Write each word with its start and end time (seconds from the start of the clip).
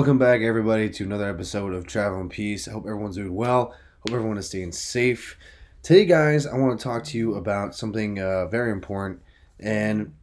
Welcome 0.00 0.16
back, 0.16 0.40
everybody, 0.40 0.88
to 0.88 1.04
another 1.04 1.28
episode 1.28 1.74
of 1.74 1.86
Travel 1.86 2.22
in 2.22 2.30
Peace. 2.30 2.66
I 2.66 2.72
hope 2.72 2.86
everyone's 2.86 3.16
doing 3.16 3.34
well. 3.34 3.74
Hope 3.98 4.14
everyone 4.14 4.38
is 4.38 4.46
staying 4.46 4.72
safe. 4.72 5.36
Today, 5.82 6.06
guys, 6.06 6.46
I 6.46 6.56
want 6.56 6.80
to 6.80 6.82
talk 6.82 7.04
to 7.04 7.18
you 7.18 7.34
about 7.34 7.74
something 7.74 8.18
uh, 8.18 8.46
very 8.46 8.72
important, 8.72 9.20
and, 9.58 10.14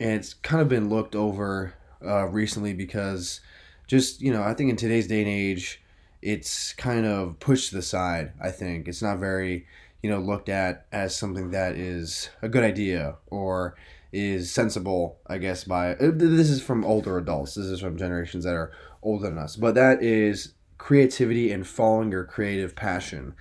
and 0.00 0.10
it's 0.10 0.34
kind 0.34 0.60
of 0.60 0.68
been 0.68 0.88
looked 0.88 1.14
over 1.14 1.74
uh, 2.04 2.26
recently 2.26 2.74
because 2.74 3.40
just, 3.86 4.20
you 4.20 4.32
know, 4.32 4.42
I 4.42 4.52
think 4.52 4.68
in 4.68 4.74
today's 4.74 5.06
day 5.06 5.20
and 5.20 5.30
age, 5.30 5.80
it's 6.20 6.72
kind 6.72 7.06
of 7.06 7.38
pushed 7.38 7.70
to 7.70 7.76
the 7.76 7.82
side, 7.82 8.32
I 8.42 8.50
think. 8.50 8.88
It's 8.88 9.00
not 9.00 9.20
very, 9.20 9.64
you 10.02 10.10
know, 10.10 10.18
looked 10.18 10.48
at 10.48 10.86
as 10.90 11.14
something 11.14 11.52
that 11.52 11.76
is 11.76 12.30
a 12.42 12.48
good 12.48 12.64
idea 12.64 13.14
or 13.28 13.76
is 14.12 14.52
sensible, 14.52 15.18
I 15.26 15.38
guess, 15.38 15.64
by 15.64 15.94
uh, 15.94 16.10
this 16.14 16.50
is 16.50 16.62
from 16.62 16.84
older 16.84 17.18
adults. 17.18 17.54
This 17.54 17.66
is 17.66 17.80
from 17.80 17.96
generations 17.96 18.44
that 18.44 18.54
are 18.54 18.72
older 19.02 19.28
than 19.28 19.38
us. 19.38 19.56
But 19.56 19.74
that 19.76 20.02
is 20.02 20.54
creativity 20.78 21.52
and 21.52 21.66
following 21.66 22.10
your 22.10 22.24
creative 22.24 22.74
passion. 22.74 23.34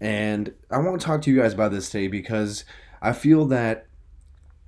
And 0.00 0.54
I 0.70 0.78
want 0.78 1.00
to 1.00 1.06
talk 1.06 1.22
to 1.22 1.30
you 1.30 1.40
guys 1.40 1.52
about 1.52 1.72
this 1.72 1.90
today 1.90 2.08
because 2.08 2.64
I 3.02 3.12
feel 3.12 3.46
that 3.46 3.86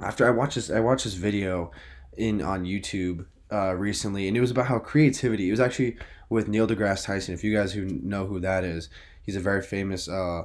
after 0.01 0.27
I 0.27 0.31
watched 0.31 0.55
this 0.55 0.71
I 0.71 0.81
watched 0.81 1.05
this 1.05 1.15
video 1.15 1.71
in 2.17 2.43
on 2.43 2.65
YouTube 2.65 3.27
uh, 3.53 3.75
recently 3.75 4.29
and 4.29 4.37
it 4.37 4.41
was 4.41 4.51
about 4.51 4.67
how 4.67 4.79
creativity 4.79 5.49
it 5.49 5.51
was 5.51 5.61
actually 5.61 5.97
with 6.29 6.49
Neil 6.49 6.67
deGrasse 6.67 7.07
Tyson. 7.07 7.35
If 7.35 7.45
you 7.45 7.55
guys 7.55 7.73
who 7.73 7.87
know 7.87 8.27
who 8.27 8.41
that 8.41 8.65
is, 8.65 8.89
he's 9.23 9.37
a 9.37 9.41
very 9.41 9.63
famous 9.63 10.09
uh, 10.09 10.43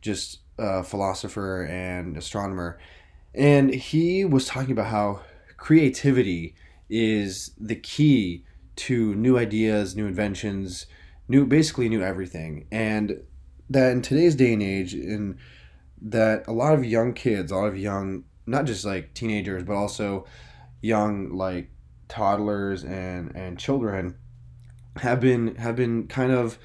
just 0.00 0.40
uh, 0.58 0.82
philosopher 0.82 1.64
and 1.64 2.16
astronomer 2.16 2.78
and 3.36 3.74
he 3.74 4.24
was 4.24 4.46
talking 4.46 4.72
about 4.72 4.86
how 4.86 5.20
creativity 5.56 6.54
is 6.88 7.52
the 7.58 7.76
key 7.76 8.44
to 8.76 9.14
new 9.14 9.38
ideas, 9.38 9.94
new 9.94 10.06
inventions, 10.06 10.86
new 11.28 11.46
basically 11.46 11.88
new 11.88 12.02
everything. 12.02 12.66
And 12.70 13.22
that 13.68 13.92
in 13.92 14.02
today's 14.02 14.34
day 14.34 14.52
and 14.52 14.62
age, 14.62 14.94
in 14.94 15.38
that 16.00 16.44
a 16.46 16.52
lot 16.52 16.74
of 16.74 16.84
young 16.84 17.12
kids, 17.12 17.52
a 17.52 17.56
lot 17.56 17.68
of 17.68 17.78
young, 17.78 18.24
not 18.46 18.64
just 18.64 18.84
like 18.84 19.12
teenagers, 19.14 19.64
but 19.64 19.74
also 19.74 20.26
young 20.80 21.30
like 21.32 21.70
toddlers 22.08 22.84
and 22.84 23.34
and 23.34 23.58
children 23.58 24.16
have 24.98 25.20
been 25.20 25.56
have 25.56 25.76
been 25.76 26.06
kind 26.06 26.32
of 26.32 26.58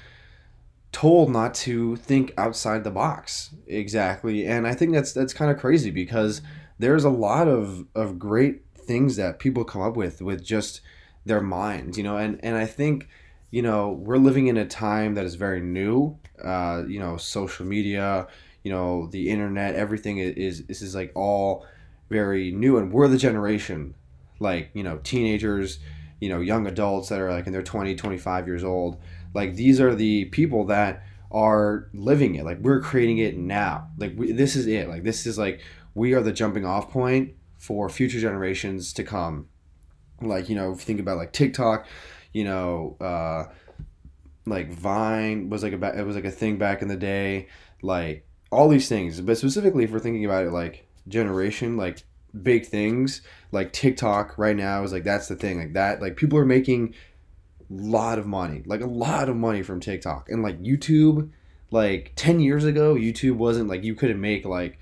told 0.92 1.30
not 1.30 1.54
to 1.54 1.96
think 1.96 2.32
outside 2.36 2.84
the 2.84 2.90
box 2.90 3.54
exactly 3.66 4.46
and 4.46 4.66
i 4.66 4.74
think 4.74 4.92
that's 4.92 5.12
that's 5.12 5.32
kind 5.32 5.50
of 5.50 5.58
crazy 5.58 5.90
because 5.90 6.42
there's 6.82 7.04
a 7.04 7.10
lot 7.10 7.46
of 7.46 7.86
of 7.94 8.18
great 8.18 8.62
things 8.74 9.14
that 9.16 9.38
people 9.38 9.64
come 9.64 9.80
up 9.80 9.96
with 9.96 10.20
with 10.20 10.44
just 10.44 10.80
their 11.24 11.40
minds, 11.40 11.96
you 11.96 12.02
know, 12.04 12.16
and 12.16 12.44
and 12.44 12.56
I 12.56 12.66
think 12.66 13.08
you 13.50 13.62
know 13.62 13.90
we're 13.92 14.18
living 14.18 14.48
in 14.48 14.56
a 14.56 14.66
time 14.66 15.14
that 15.14 15.24
is 15.24 15.36
very 15.36 15.60
new. 15.60 16.18
Uh, 16.42 16.82
you 16.88 16.98
know, 16.98 17.16
social 17.16 17.64
media, 17.64 18.26
you 18.64 18.72
know, 18.72 19.06
the 19.12 19.30
internet, 19.30 19.76
everything 19.76 20.18
is 20.18 20.66
this 20.66 20.82
is 20.82 20.94
like 20.94 21.12
all 21.14 21.64
very 22.10 22.50
new, 22.50 22.76
and 22.78 22.92
we're 22.92 23.06
the 23.06 23.16
generation, 23.16 23.94
like 24.40 24.70
you 24.74 24.82
know, 24.82 24.98
teenagers, 25.04 25.78
you 26.20 26.28
know, 26.28 26.40
young 26.40 26.66
adults 26.66 27.10
that 27.10 27.20
are 27.20 27.30
like 27.30 27.46
in 27.46 27.52
their 27.52 27.62
20, 27.62 27.94
25 27.94 28.46
years 28.48 28.64
old. 28.64 28.96
Like 29.34 29.54
these 29.54 29.80
are 29.80 29.94
the 29.94 30.24
people 30.26 30.64
that 30.66 31.04
are 31.30 31.88
living 31.94 32.34
it. 32.34 32.44
Like 32.44 32.58
we're 32.58 32.80
creating 32.80 33.18
it 33.18 33.36
now. 33.36 33.88
Like 33.96 34.14
we, 34.16 34.32
this 34.32 34.56
is 34.56 34.66
it. 34.66 34.88
Like 34.88 35.04
this 35.04 35.26
is 35.26 35.38
like 35.38 35.60
we 35.94 36.14
are 36.14 36.22
the 36.22 36.32
jumping 36.32 36.64
off 36.64 36.90
point 36.90 37.34
for 37.58 37.88
future 37.88 38.20
generations 38.20 38.92
to 38.94 39.04
come. 39.04 39.48
Like, 40.20 40.48
you 40.48 40.54
know, 40.54 40.74
think 40.74 41.00
about 41.00 41.16
like 41.16 41.32
TikTok, 41.32 41.86
you 42.32 42.44
know, 42.44 42.96
uh, 43.00 43.44
like 44.46 44.72
Vine 44.72 45.48
was 45.50 45.62
like 45.62 45.72
a 45.72 45.98
it 45.98 46.04
was 46.04 46.16
like 46.16 46.24
a 46.24 46.30
thing 46.30 46.58
back 46.58 46.82
in 46.82 46.88
the 46.88 46.96
day, 46.96 47.48
like 47.82 48.26
all 48.50 48.68
these 48.68 48.88
things. 48.88 49.20
But 49.20 49.38
specifically, 49.38 49.84
if 49.84 49.90
we're 49.90 50.00
thinking 50.00 50.24
about 50.24 50.44
it, 50.44 50.52
like 50.52 50.86
generation, 51.08 51.76
like 51.76 52.02
big 52.42 52.66
things, 52.66 53.22
like 53.50 53.72
TikTok 53.72 54.38
right 54.38 54.56
now 54.56 54.82
is 54.82 54.92
like 54.92 55.04
that's 55.04 55.28
the 55.28 55.36
thing, 55.36 55.58
like 55.58 55.74
that, 55.74 56.00
like 56.00 56.16
people 56.16 56.38
are 56.38 56.44
making 56.44 56.94
a 57.70 57.74
lot 57.74 58.18
of 58.18 58.26
money, 58.26 58.62
like 58.66 58.80
a 58.80 58.86
lot 58.86 59.28
of 59.28 59.36
money 59.36 59.62
from 59.62 59.80
TikTok, 59.80 60.28
and 60.28 60.42
like 60.42 60.60
YouTube, 60.60 61.30
like 61.70 62.12
ten 62.16 62.40
years 62.40 62.64
ago, 62.64 62.94
YouTube 62.94 63.36
wasn't 63.36 63.68
like 63.68 63.84
you 63.84 63.94
couldn't 63.94 64.20
make 64.20 64.44
like 64.44 64.78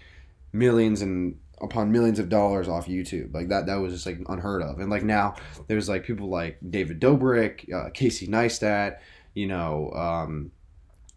millions 0.52 1.02
and 1.02 1.38
upon 1.60 1.92
millions 1.92 2.18
of 2.18 2.28
dollars 2.28 2.68
off 2.68 2.86
YouTube. 2.86 3.34
Like 3.34 3.48
that, 3.48 3.66
that 3.66 3.76
was 3.76 3.92
just 3.92 4.06
like 4.06 4.18
unheard 4.28 4.62
of. 4.62 4.78
And 4.78 4.90
like 4.90 5.04
now, 5.04 5.34
there's 5.66 5.88
like 5.88 6.04
people 6.04 6.28
like 6.28 6.58
David 6.68 7.00
Dobrik, 7.00 7.72
uh, 7.72 7.90
Casey 7.90 8.26
Neistat, 8.26 8.98
you 9.34 9.46
know, 9.46 9.90
um, 9.92 10.50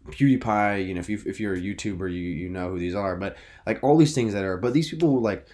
PewDiePie. 0.08 0.86
You 0.86 0.94
know, 0.94 1.00
if 1.00 1.08
you 1.08 1.20
if 1.26 1.40
you're 1.40 1.54
a 1.54 1.60
YouTuber, 1.60 2.10
you 2.10 2.20
you 2.20 2.48
know 2.48 2.70
who 2.70 2.78
these 2.78 2.94
are. 2.94 3.16
But 3.16 3.36
like 3.66 3.82
all 3.82 3.96
these 3.96 4.14
things 4.14 4.32
that 4.34 4.44
are, 4.44 4.56
but 4.56 4.72
these 4.74 4.90
people 4.90 5.20
like 5.20 5.46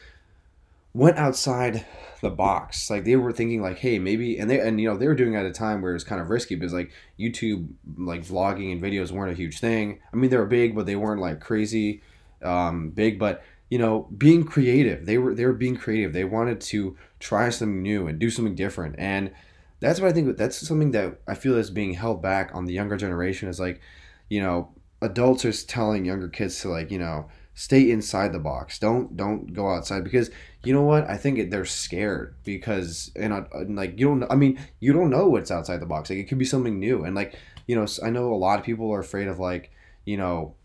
went 0.93 1.19
outside 1.19 1.87
the 2.21 2.31
box. 2.31 2.91
Like 2.91 3.05
they 3.05 3.17
were 3.17 3.33
thinking 3.33 3.63
like, 3.63 3.79
hey, 3.79 3.99
maybe, 3.99 4.39
and 4.39 4.51
they 4.51 4.61
and 4.61 4.81
you 4.81 4.89
know 4.89 4.97
they 4.97 5.07
were 5.07 5.15
doing 5.15 5.37
at 5.37 5.47
a 5.47 5.53
time 5.53 5.83
where 5.83 5.95
it's 5.95 6.05
kind 6.05 6.21
of 6.21 6.31
risky 6.31 6.57
because 6.57 6.73
like 6.73 6.91
YouTube, 7.19 7.69
like 7.97 8.23
vlogging 8.23 8.73
and 8.73 8.83
videos 8.83 9.11
weren't 9.11 9.33
a 9.33 9.37
huge 9.37 9.61
thing. 9.61 10.01
I 10.13 10.17
mean, 10.17 10.31
they 10.31 10.37
were 10.37 10.47
big, 10.47 10.75
but 10.75 10.87
they 10.87 10.97
weren't 10.97 11.21
like 11.21 11.41
crazy 11.41 12.03
um, 12.43 12.91
big. 12.91 13.19
But 13.19 13.43
you 13.71 13.79
know, 13.79 14.09
being 14.19 14.45
creative. 14.45 15.07
They 15.07 15.17
were 15.17 15.35
they 15.35 15.47
were 15.47 15.53
being 15.55 15.77
creative. 15.77 16.13
They 16.13 16.25
wanted 16.25 16.61
to 16.63 16.97
try 17.21 17.49
something 17.51 17.83
new 17.83 18.07
and 18.09 18.19
do 18.19 18.29
something 18.29 18.57
different. 18.57 18.97
And 18.99 19.33
that's 19.79 20.01
what 20.01 20.11
I 20.11 20.13
think 20.13 20.37
that's 20.37 20.67
something 20.67 20.91
that 20.91 21.21
I 21.27 21.35
feel 21.35 21.57
is 21.57 21.71
being 21.71 21.95
held 21.95 22.21
back 22.21 22.51
on 22.53 22.67
the 22.67 22.75
younger 22.75 22.97
generation 22.97 23.49
is 23.49 23.61
like, 23.61 23.81
you 24.29 24.43
know, 24.43 24.73
adults 25.01 25.45
are 25.45 25.53
telling 25.53 26.05
younger 26.05 26.29
kids 26.29 26.61
to 26.61 26.69
like, 26.69 26.91
you 26.91 26.99
know, 26.99 27.29
stay 27.55 27.91
inside 27.91 28.33
the 28.33 28.39
box. 28.41 28.79
Don't 28.79 29.17
don't 29.17 29.55
go 29.55 29.71
outside 29.71 30.03
because 30.05 30.31
you 30.65 30.73
know 30.75 30.83
what? 30.83 31.09
I 31.09 31.17
think 31.17 31.51
they're 31.51 31.65
scared 31.65 32.35
because 32.45 33.13
and 33.17 33.33
uh, 33.33 33.45
like 33.69 33.99
you 34.01 34.07
don't 34.07 34.25
I 34.31 34.35
mean, 34.35 34.59
you 34.81 34.93
don't 34.93 35.11
know 35.11 35.29
what's 35.29 35.51
outside 35.51 35.81
the 35.81 35.87
box. 35.87 36.11
Like 36.11 36.19
it 36.19 36.25
could 36.25 36.39
be 36.39 36.45
something 36.45 36.81
new. 36.81 37.05
And 37.05 37.15
like, 37.15 37.37
you 37.69 37.77
know, 37.77 37.87
I 38.03 38.11
know 38.11 38.33
a 38.33 38.35
lot 38.35 38.59
of 38.59 38.65
people 38.65 38.93
are 38.93 39.01
afraid 39.01 39.29
of 39.29 39.39
like, 39.39 39.71
you 40.05 40.17
know, 40.17 40.57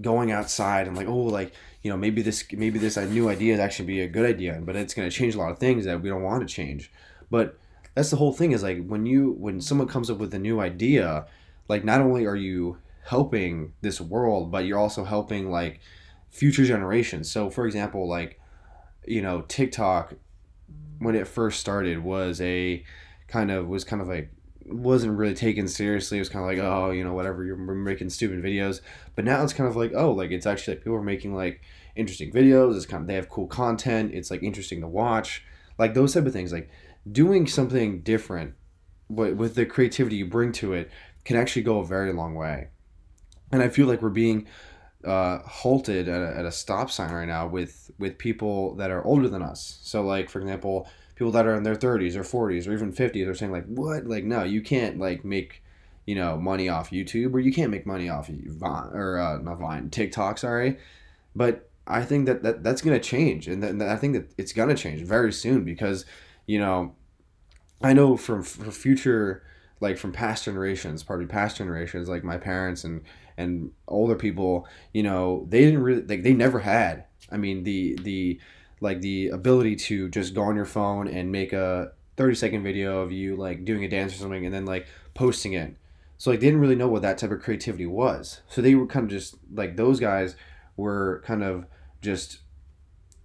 going 0.00 0.32
outside 0.32 0.86
and 0.86 0.96
like, 0.96 1.08
oh, 1.08 1.16
like 1.16 1.52
you 1.82 1.90
know 1.90 1.96
maybe 1.96 2.22
this 2.22 2.44
maybe 2.52 2.78
this 2.78 2.96
uh, 2.96 3.04
new 3.06 3.28
idea 3.28 3.54
is 3.54 3.60
actually 3.60 3.86
be 3.86 4.00
a 4.00 4.08
good 4.08 4.26
idea 4.26 4.60
but 4.62 4.76
it's 4.76 4.92
going 4.92 5.08
to 5.08 5.14
change 5.14 5.34
a 5.34 5.38
lot 5.38 5.50
of 5.50 5.58
things 5.58 5.84
that 5.84 6.02
we 6.02 6.08
don't 6.08 6.22
want 6.22 6.46
to 6.46 6.54
change. 6.54 6.92
But 7.30 7.58
that's 7.94 8.10
the 8.10 8.16
whole 8.16 8.32
thing 8.32 8.52
is 8.52 8.62
like 8.62 8.86
when 8.86 9.06
you 9.06 9.32
when 9.38 9.60
someone 9.60 9.88
comes 9.88 10.10
up 10.10 10.18
with 10.18 10.34
a 10.34 10.38
new 10.38 10.60
idea 10.60 11.26
like 11.68 11.84
not 11.84 12.00
only 12.00 12.26
are 12.26 12.36
you 12.36 12.78
helping 13.04 13.72
this 13.80 14.00
world 14.00 14.50
but 14.50 14.64
you're 14.64 14.78
also 14.78 15.04
helping 15.04 15.50
like 15.50 15.80
future 16.28 16.64
generations. 16.64 17.30
So 17.30 17.50
for 17.50 17.66
example 17.66 18.08
like 18.08 18.40
you 19.06 19.22
know 19.22 19.42
tiktok 19.42 20.14
when 20.98 21.14
it 21.14 21.26
first 21.26 21.60
started 21.60 22.04
was 22.04 22.40
a 22.40 22.84
kind 23.26 23.50
of 23.50 23.66
was 23.66 23.84
kind 23.84 24.02
of 24.02 24.08
like 24.08 24.30
wasn't 24.72 25.16
really 25.16 25.34
taken 25.34 25.68
seriously. 25.68 26.18
It 26.18 26.20
was 26.20 26.28
kind 26.28 26.44
of 26.44 26.50
like, 26.50 26.64
oh, 26.64 26.90
you 26.90 27.04
know, 27.04 27.12
whatever, 27.12 27.44
you're 27.44 27.56
making 27.56 28.10
stupid 28.10 28.42
videos. 28.42 28.80
But 29.14 29.24
now 29.24 29.42
it's 29.42 29.52
kind 29.52 29.68
of 29.68 29.76
like, 29.76 29.92
oh, 29.94 30.12
like 30.12 30.30
it's 30.30 30.46
actually 30.46 30.74
like 30.74 30.84
people 30.84 30.96
are 30.96 31.02
making 31.02 31.34
like 31.34 31.62
interesting 31.96 32.32
videos. 32.32 32.76
It's 32.76 32.86
kind 32.86 33.02
of 33.02 33.06
they 33.06 33.14
have 33.14 33.28
cool 33.28 33.46
content. 33.46 34.14
It's 34.14 34.30
like 34.30 34.42
interesting 34.42 34.80
to 34.80 34.88
watch, 34.88 35.44
like 35.78 35.94
those 35.94 36.14
type 36.14 36.26
of 36.26 36.32
things. 36.32 36.52
Like 36.52 36.70
doing 37.10 37.46
something 37.46 38.00
different, 38.02 38.54
but 39.08 39.36
with 39.36 39.54
the 39.54 39.66
creativity 39.66 40.16
you 40.16 40.26
bring 40.26 40.52
to 40.52 40.72
it, 40.72 40.90
can 41.24 41.36
actually 41.36 41.62
go 41.62 41.80
a 41.80 41.86
very 41.86 42.12
long 42.12 42.34
way. 42.34 42.68
And 43.52 43.62
I 43.62 43.68
feel 43.68 43.86
like 43.86 44.02
we're 44.02 44.10
being 44.10 44.46
uh, 45.04 45.38
halted 45.38 46.08
at 46.08 46.20
a, 46.20 46.38
at 46.38 46.44
a 46.44 46.52
stop 46.52 46.90
sign 46.90 47.12
right 47.12 47.28
now 47.28 47.46
with 47.46 47.90
with 47.98 48.18
people 48.18 48.74
that 48.76 48.90
are 48.90 49.04
older 49.04 49.28
than 49.28 49.42
us. 49.42 49.78
So 49.82 50.02
like 50.02 50.28
for 50.28 50.40
example 50.40 50.88
people 51.20 51.30
that 51.30 51.46
are 51.46 51.54
in 51.54 51.64
their 51.64 51.76
30s 51.76 52.16
or 52.16 52.22
40s 52.22 52.66
or 52.66 52.72
even 52.72 52.94
50s 52.94 53.28
are 53.28 53.34
saying 53.34 53.52
like 53.52 53.66
what? 53.66 54.06
Like 54.06 54.24
no 54.24 54.42
you 54.42 54.62
can't 54.62 54.98
like 54.98 55.22
make 55.22 55.62
you 56.06 56.14
know 56.14 56.38
money 56.38 56.70
off 56.70 56.90
youtube 56.90 57.34
or 57.34 57.40
you 57.40 57.52
can't 57.52 57.70
make 57.70 57.84
money 57.84 58.08
off 58.08 58.28
vine 58.28 58.88
or 58.94 59.18
uh, 59.18 59.36
not 59.36 59.58
vine 59.58 59.90
tiktok 59.90 60.38
sorry. 60.38 60.78
But 61.36 61.68
i 61.86 62.04
think 62.04 62.24
that, 62.24 62.42
that 62.42 62.64
that's 62.64 62.80
going 62.80 62.98
to 62.98 63.06
change 63.06 63.48
and, 63.48 63.82
i 63.82 63.96
think 63.96 64.14
that 64.14 64.32
it's 64.38 64.54
going 64.54 64.70
to 64.70 64.74
change 64.74 65.02
very 65.02 65.30
soon 65.30 65.62
because 65.62 66.06
you 66.46 66.58
know 66.58 66.94
i 67.82 67.92
know 67.92 68.16
from 68.16 68.42
for 68.42 68.70
future 68.70 69.42
like 69.80 69.98
from 69.98 70.12
past 70.12 70.44
generations 70.44 71.02
probably 71.02 71.26
past 71.26 71.58
generations 71.58 72.08
like 72.08 72.24
my 72.24 72.38
parents 72.38 72.82
and 72.84 73.02
and 73.36 73.72
older 73.88 74.14
people 74.14 74.66
you 74.94 75.02
know 75.02 75.46
they 75.50 75.60
didn't 75.60 75.82
really 75.82 76.02
like 76.02 76.22
they 76.22 76.32
never 76.32 76.60
had 76.60 77.04
i 77.30 77.36
mean 77.36 77.64
the 77.64 77.98
the 78.02 78.40
like 78.80 79.00
the 79.00 79.28
ability 79.28 79.76
to 79.76 80.08
just 80.08 80.34
go 80.34 80.42
on 80.42 80.56
your 80.56 80.64
phone 80.64 81.08
and 81.08 81.30
make 81.30 81.52
a 81.52 81.92
30 82.16 82.34
second 82.34 82.62
video 82.62 83.00
of 83.00 83.12
you 83.12 83.36
like 83.36 83.64
doing 83.64 83.84
a 83.84 83.88
dance 83.88 84.14
or 84.14 84.16
something 84.16 84.44
and 84.44 84.54
then 84.54 84.64
like 84.64 84.86
posting 85.14 85.52
it. 85.52 85.76
So 86.18 86.30
like 86.30 86.40
they 86.40 86.46
didn't 86.46 86.60
really 86.60 86.76
know 86.76 86.88
what 86.88 87.02
that 87.02 87.18
type 87.18 87.30
of 87.30 87.40
creativity 87.40 87.86
was. 87.86 88.40
So 88.48 88.60
they 88.60 88.74
were 88.74 88.86
kind 88.86 89.04
of 89.04 89.10
just 89.10 89.36
like 89.54 89.76
those 89.76 90.00
guys 90.00 90.36
were 90.76 91.22
kind 91.26 91.42
of 91.42 91.66
just 92.02 92.40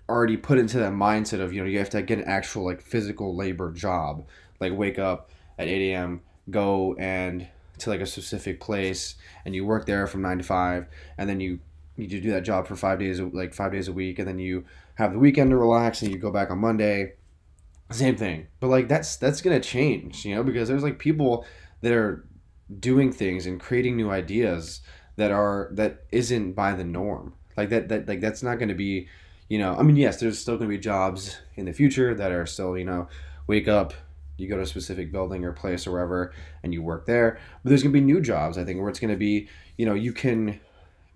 already 0.08 0.38
put 0.38 0.58
into 0.58 0.78
that 0.78 0.94
mindset 0.94 1.40
of 1.40 1.52
you 1.52 1.62
know 1.62 1.68
you 1.68 1.80
have 1.80 1.90
to 1.90 2.02
get 2.02 2.20
an 2.20 2.26
actual 2.26 2.64
like 2.64 2.80
physical 2.80 3.36
labor 3.36 3.72
job 3.72 4.24
like 4.60 4.72
wake 4.72 5.00
up 5.00 5.32
at 5.58 5.68
8 5.68 5.94
a.m 5.94 6.22
go 6.52 6.94
and 7.00 7.48
to 7.78 7.90
like 7.90 8.02
a 8.02 8.06
specific 8.06 8.60
place 8.60 9.16
and 9.46 9.56
you 9.56 9.66
work 9.66 9.86
there 9.86 10.08
from 10.08 10.22
nine 10.22 10.38
to 10.38 10.44
five, 10.44 10.88
and 11.18 11.30
then 11.30 11.40
you 11.40 11.60
you 11.98 12.08
do 12.08 12.32
that 12.32 12.44
job 12.44 12.68
for 12.68 12.76
five 12.76 13.00
days, 13.00 13.22
like 13.22 13.54
five 13.54 13.72
days 13.72 13.88
a 13.88 13.94
week, 13.94 14.20
and 14.20 14.28
then 14.28 14.38
you 14.38 14.66
have 14.96 15.14
the 15.14 15.20
weekend 15.20 15.52
to 15.52 15.58
relax, 15.58 16.02
and 16.02 16.12
you 16.12 16.18
go 16.18 16.32
back 16.32 16.52
on 16.52 16.60
Monday. 16.60 17.14
Same 17.92 18.16
thing, 18.16 18.48
but 18.60 18.68
like 18.68 18.88
that's 18.88 19.16
that's 19.18 19.42
gonna 19.42 19.60
change, 19.60 20.26
you 20.26 20.36
know, 20.36 20.44
because 20.44 20.68
there's 20.68 20.84
like 20.84 20.98
people 20.98 21.46
that 21.82 21.94
are 21.94 22.28
doing 22.80 23.12
things 23.12 23.46
and 23.46 23.60
creating 23.60 23.96
new 23.96 24.10
ideas 24.10 24.82
that 25.18 25.32
are 25.32 25.70
that 25.74 26.06
isn't 26.12 26.54
by 26.54 26.74
the 26.74 26.84
norm. 26.84 27.34
Like 27.56 27.70
that 27.70 27.90
that 27.90 28.08
like 28.08 28.22
that's 28.22 28.42
not 28.42 28.58
gonna 28.58 28.76
be, 28.76 29.08
you 29.50 29.60
know. 29.60 29.76
I 29.76 29.84
mean, 29.84 29.98
yes, 29.98 30.20
there's 30.20 30.40
still 30.40 30.58
gonna 30.58 30.70
be 30.70 30.80
jobs 30.80 31.38
in 31.56 31.66
the 31.66 31.74
future 31.74 32.16
that 32.16 32.32
are 32.32 32.48
still, 32.48 32.76
you 32.76 32.86
know, 32.86 33.08
wake 33.48 33.68
up, 33.68 33.94
you 34.38 34.50
go 34.50 34.58
to 34.58 34.64
a 34.64 34.68
specific 34.68 35.12
building 35.12 35.46
or 35.46 35.52
place 35.52 35.88
or 35.88 35.92
wherever 35.92 36.34
and 36.64 36.74
you 36.74 36.82
work 36.82 37.06
there 37.06 37.40
but 37.64 37.70
there's 37.70 37.84
going 37.84 37.94
to 37.94 38.00
be 38.00 38.06
new 38.06 38.22
jobs 38.22 38.58
i 38.58 38.64
think 38.64 38.80
where 38.80 38.90
it's 38.90 39.00
going 39.00 39.12
to 39.12 39.18
be 39.18 39.48
you 39.78 39.86
know 39.86 39.94
you 39.94 40.12
can 40.12 40.60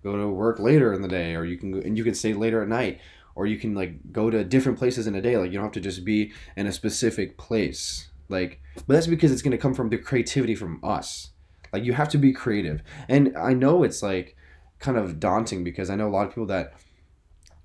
go 0.02 0.16
to 0.16 0.28
work 0.28 0.58
later 0.58 0.92
in 0.92 1.02
the 1.02 1.08
day 1.08 1.34
or 1.34 1.44
you 1.44 1.58
can 1.58 1.72
go, 1.72 1.78
and 1.78 1.98
you 1.98 2.04
can 2.04 2.14
stay 2.14 2.32
later 2.32 2.62
at 2.62 2.68
night 2.68 3.00
or 3.34 3.46
you 3.46 3.58
can 3.58 3.74
like 3.74 4.12
go 4.12 4.30
to 4.30 4.44
different 4.44 4.78
places 4.78 5.06
in 5.06 5.14
a 5.14 5.22
day. 5.22 5.36
Like 5.36 5.50
you 5.50 5.54
don't 5.54 5.64
have 5.64 5.72
to 5.72 5.80
just 5.80 6.04
be 6.04 6.32
in 6.56 6.66
a 6.66 6.72
specific 6.72 7.38
place. 7.38 8.08
Like 8.28 8.60
but 8.86 8.94
that's 8.94 9.06
because 9.06 9.32
it's 9.32 9.42
going 9.42 9.52
to 9.52 9.58
come 9.58 9.74
from 9.74 9.88
the 9.88 9.98
creativity 9.98 10.54
from 10.54 10.80
us. 10.82 11.30
Like 11.72 11.84
you 11.84 11.92
have 11.92 12.08
to 12.10 12.18
be 12.18 12.32
creative. 12.32 12.82
And 13.08 13.36
i 13.36 13.52
know 13.52 13.82
it's 13.82 14.02
like 14.02 14.36
kind 14.78 14.96
of 14.96 15.20
daunting 15.20 15.62
because 15.62 15.90
i 15.90 15.94
know 15.94 16.08
a 16.08 16.10
lot 16.10 16.26
of 16.26 16.30
people 16.30 16.46
that 16.46 16.72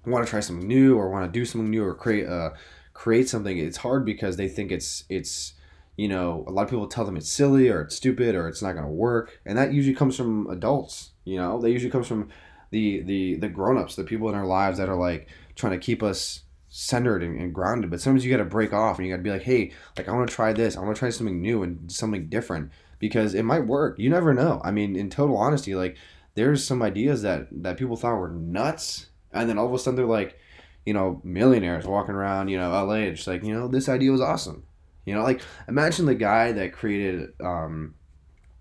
want 0.05 0.25
to 0.25 0.29
try 0.29 0.41
something 0.41 0.67
new 0.67 0.97
or 0.97 1.09
want 1.09 1.25
to 1.25 1.39
do 1.39 1.45
something 1.45 1.69
new 1.69 1.83
or 1.83 1.95
create 1.95 2.25
a 2.25 2.53
create 2.93 3.27
something. 3.27 3.57
It's 3.57 3.77
hard 3.77 4.05
because 4.05 4.37
they 4.37 4.47
think 4.47 4.71
it's 4.71 5.03
it's 5.09 5.53
you 5.97 6.07
know 6.07 6.43
a 6.47 6.51
lot 6.51 6.63
of 6.63 6.69
people 6.69 6.87
tell 6.87 7.05
them 7.05 7.17
it's 7.17 7.29
silly 7.29 7.69
or 7.69 7.81
it's 7.81 7.95
stupid 7.95 8.35
or 8.35 8.47
it's 8.47 8.61
not 8.61 8.73
going 8.73 8.85
to 8.85 8.91
work. 8.91 9.39
And 9.45 9.57
that 9.57 9.73
usually 9.73 9.95
comes 9.95 10.15
from 10.15 10.47
adults 10.49 11.11
you 11.25 11.37
know? 11.37 11.59
That 11.59 11.71
usually 11.71 11.91
comes 11.91 12.07
from 12.07 12.29
the 12.71 13.01
the 13.01 13.35
the 13.35 13.49
grown-ups 13.49 13.95
the 13.95 14.03
people 14.03 14.29
in 14.29 14.35
our 14.35 14.45
lives 14.45 14.77
that 14.77 14.89
are 14.89 14.95
like 14.95 15.27
trying 15.55 15.73
to 15.73 15.83
keep 15.85 16.03
us 16.03 16.41
centered 16.69 17.23
and, 17.23 17.39
and 17.39 17.53
grounded 17.53 17.89
but 17.89 18.01
sometimes 18.01 18.25
you 18.25 18.31
got 18.31 18.37
to 18.37 18.45
break 18.45 18.73
off 18.73 18.97
and 18.97 19.07
you 19.07 19.13
got 19.13 19.17
to 19.17 19.23
be 19.23 19.31
like 19.31 19.43
hey 19.43 19.71
like 19.97 20.09
i 20.09 20.11
want 20.11 20.27
to 20.27 20.35
try 20.35 20.51
this 20.51 20.75
i 20.75 20.81
want 20.81 20.93
to 20.93 20.99
try 20.99 21.09
something 21.09 21.41
new 21.41 21.63
and 21.63 21.89
something 21.91 22.27
different 22.27 22.69
because 22.99 23.33
it 23.33 23.43
might 23.43 23.65
work 23.65 23.97
you 23.97 24.09
never 24.09 24.33
know 24.33 24.61
i 24.63 24.71
mean 24.71 24.95
in 24.95 25.09
total 25.09 25.37
honesty 25.37 25.73
like 25.73 25.95
there's 26.33 26.65
some 26.65 26.81
ideas 26.81 27.21
that 27.21 27.47
that 27.51 27.77
people 27.77 27.95
thought 27.95 28.17
were 28.17 28.29
nuts 28.29 29.07
and 29.31 29.49
then 29.49 29.57
all 29.57 29.67
of 29.67 29.73
a 29.73 29.79
sudden 29.79 29.95
they're 29.95 30.05
like 30.05 30.37
you 30.85 30.93
know, 30.93 31.19
millionaires 31.23 31.85
walking 31.85 32.15
around, 32.15 32.47
you 32.47 32.57
know, 32.57 32.69
LA, 32.69 33.09
just 33.09 33.27
like, 33.27 33.43
you 33.43 33.53
know, 33.53 33.67
this 33.67 33.89
idea 33.89 34.11
was 34.11 34.21
awesome. 34.21 34.63
You 35.05 35.15
know, 35.15 35.23
like 35.23 35.41
imagine 35.67 36.05
the 36.05 36.15
guy 36.15 36.51
that 36.51 36.73
created 36.73 37.33
um 37.41 37.95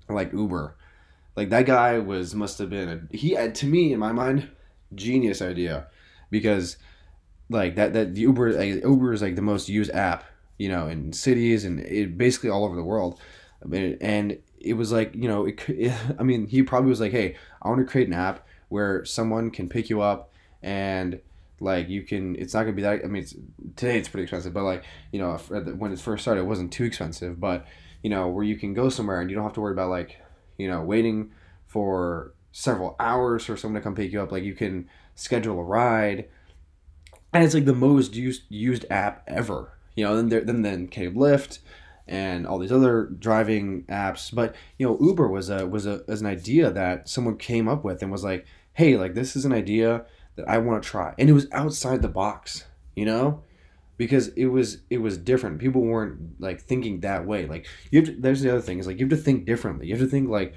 like 0.09 0.33
Uber. 0.33 0.77
Like 1.37 1.51
that 1.51 1.67
guy 1.67 1.99
was 1.99 2.35
must 2.35 2.59
have 2.59 2.71
been 2.71 2.89
a 2.89 3.17
he 3.17 3.31
had 3.31 3.55
to 3.57 3.67
me 3.67 3.93
in 3.93 3.99
my 3.99 4.13
mind 4.13 4.51
genius 4.95 5.43
idea 5.43 5.89
because 6.31 6.77
like 7.51 7.77
that 7.77 7.93
that 7.93 8.15
the 8.15 8.23
Uber 8.23 8.53
like, 8.53 8.83
Uber 8.85 9.13
is 9.13 9.23
like 9.23 9.37
the 9.37 9.43
most 9.43 9.69
used 9.69 9.91
app, 9.93 10.25
you 10.59 10.69
know, 10.69 10.89
in 10.89 11.13
cities 11.13 11.65
and 11.65 11.81
it 11.81 12.17
basically 12.17 12.51
all 12.51 12.65
over 12.65 12.77
the 12.77 12.85
world. 12.85 13.21
And 13.71 14.39
it 14.61 14.75
was 14.75 14.93
like, 14.93 15.15
you 15.15 15.29
know, 15.29 15.47
it, 15.47 15.69
it 15.69 15.93
I 16.19 16.23
mean, 16.23 16.47
he 16.47 16.63
probably 16.63 16.91
was 16.91 17.01
like, 17.01 17.13
"Hey, 17.13 17.37
I 17.63 17.69
want 17.69 17.81
to 17.81 17.87
create 17.87 18.09
an 18.09 18.15
app 18.15 18.47
where 18.69 19.05
someone 19.05 19.51
can 19.51 19.69
pick 19.69 19.89
you 19.89 20.01
up 20.01 20.33
and 20.63 21.21
like 21.61 21.89
you 21.89 22.03
can 22.03 22.35
it's 22.37 22.55
not 22.55 22.63
gonna 22.63 22.73
be 22.73 22.83
that 22.83 23.05
i 23.05 23.07
mean 23.07 23.23
it's, 23.23 23.35
today 23.77 23.99
it's 23.99 24.09
pretty 24.09 24.25
expensive 24.25 24.53
but 24.53 24.65
like 24.65 24.85
you 25.13 25.21
know 25.21 25.37
when 25.79 25.93
it 25.93 25.99
first 26.01 26.23
started 26.23 26.41
it 26.41 26.45
wasn't 26.45 26.73
too 26.73 26.85
expensive 26.85 27.39
but 27.39 27.67
you 28.03 28.11
know 28.11 28.29
where 28.29 28.45
you 28.45 28.57
can 28.57 28.75
go 28.75 28.89
somewhere 28.89 29.21
and 29.21 29.31
you 29.31 29.37
don't 29.37 29.45
have 29.45 29.53
to 29.53 29.61
worry 29.61 29.73
about 29.73 29.91
like 29.91 30.21
you 30.59 30.69
know 30.69 30.83
waiting 30.83 31.31
for 31.67 32.35
several 32.53 32.97
hours 32.99 33.45
for 33.45 33.57
someone 33.57 33.81
to 33.81 33.85
come 33.85 33.95
pick 33.95 34.13
you 34.13 34.21
up 34.21 34.33
like 34.33 34.43
you 34.43 34.55
can 34.55 34.89
schedule 35.15 35.59
a 35.59 35.63
ride 35.63 36.27
and 37.33 37.45
it's 37.45 37.55
like 37.55 37.65
the 37.65 37.75
most 37.75 38.15
used 38.15 38.43
used 38.49 38.85
app 38.91 39.23
ever 39.27 39.73
you 39.97 40.05
know 40.05 40.17
then 40.17 40.29
there 40.29 40.41
then 40.41 40.63
then 40.63 40.89
came 40.89 41.15
lyft 41.15 41.59
and 42.07 42.47
all 42.47 42.59
these 42.59 42.73
other 42.73 43.05
driving 43.19 43.83
apps 43.85 44.35
but 44.35 44.55
you 44.79 44.87
know 44.87 44.99
uber 45.01 45.29
was 45.29 45.49
a 45.49 45.67
was 45.67 45.87
a 45.87 46.03
as 46.09 46.21
an 46.21 46.27
idea 46.27 46.71
that 46.71 47.09
someone 47.09 47.37
came 47.37 47.69
up 47.69 47.85
with 47.85 48.03
and 48.03 48.13
was 48.13 48.25
like 48.25 48.45
hey 48.75 48.97
like 48.97 49.15
this 49.15 49.37
is 49.37 49.45
an 49.45 49.53
idea 49.53 50.05
that 50.37 50.49
I 50.49 50.59
want 50.59 50.83
to 50.83 50.89
try. 50.89 51.15
And 51.19 51.29
it 51.29 51.33
was 51.33 51.47
outside 51.53 52.03
the 52.03 52.09
box, 52.09 52.65
you 52.95 53.05
know? 53.05 53.43
Because 53.97 54.29
it 54.29 54.47
was 54.47 54.79
it 54.91 54.99
was 54.99 55.17
different. 55.17 55.61
People 55.61 55.83
weren't 55.83 56.41
like 56.41 56.61
thinking 56.61 57.01
that 57.01 57.27
way. 57.27 57.47
Like 57.47 57.67
you 57.93 58.01
have 58.01 58.09
to, 58.09 58.21
there's 58.21 58.41
the 58.41 58.51
other 58.51 58.61
thing 58.61 58.81
is 58.81 58.89
like 58.89 58.99
you 58.99 59.07
have 59.07 59.17
to 59.17 59.25
think 59.25 59.47
differently. 59.47 59.87
You 59.87 59.95
have 59.95 60.03
to 60.03 60.11
think 60.11 60.29
like 60.29 60.55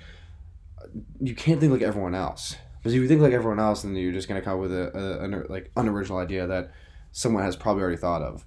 you 1.21 1.35
can't 1.35 1.59
think 1.59 1.71
like 1.71 1.83
everyone 1.83 2.15
else. 2.15 2.55
Because 2.87 2.95
if 2.95 3.01
you 3.01 3.07
think 3.09 3.19
like 3.19 3.33
everyone 3.33 3.59
else, 3.59 3.81
then 3.81 3.93
you're 3.97 4.13
just 4.13 4.29
gonna 4.29 4.41
come 4.41 4.53
up 4.53 4.59
with 4.61 4.71
a, 4.71 4.97
a, 4.97 5.27
a 5.27 5.51
like 5.51 5.71
unoriginal 5.75 6.19
idea 6.19 6.47
that 6.47 6.71
someone 7.11 7.43
has 7.43 7.57
probably 7.57 7.83
already 7.83 7.97
thought 7.97 8.21
of. 8.21 8.45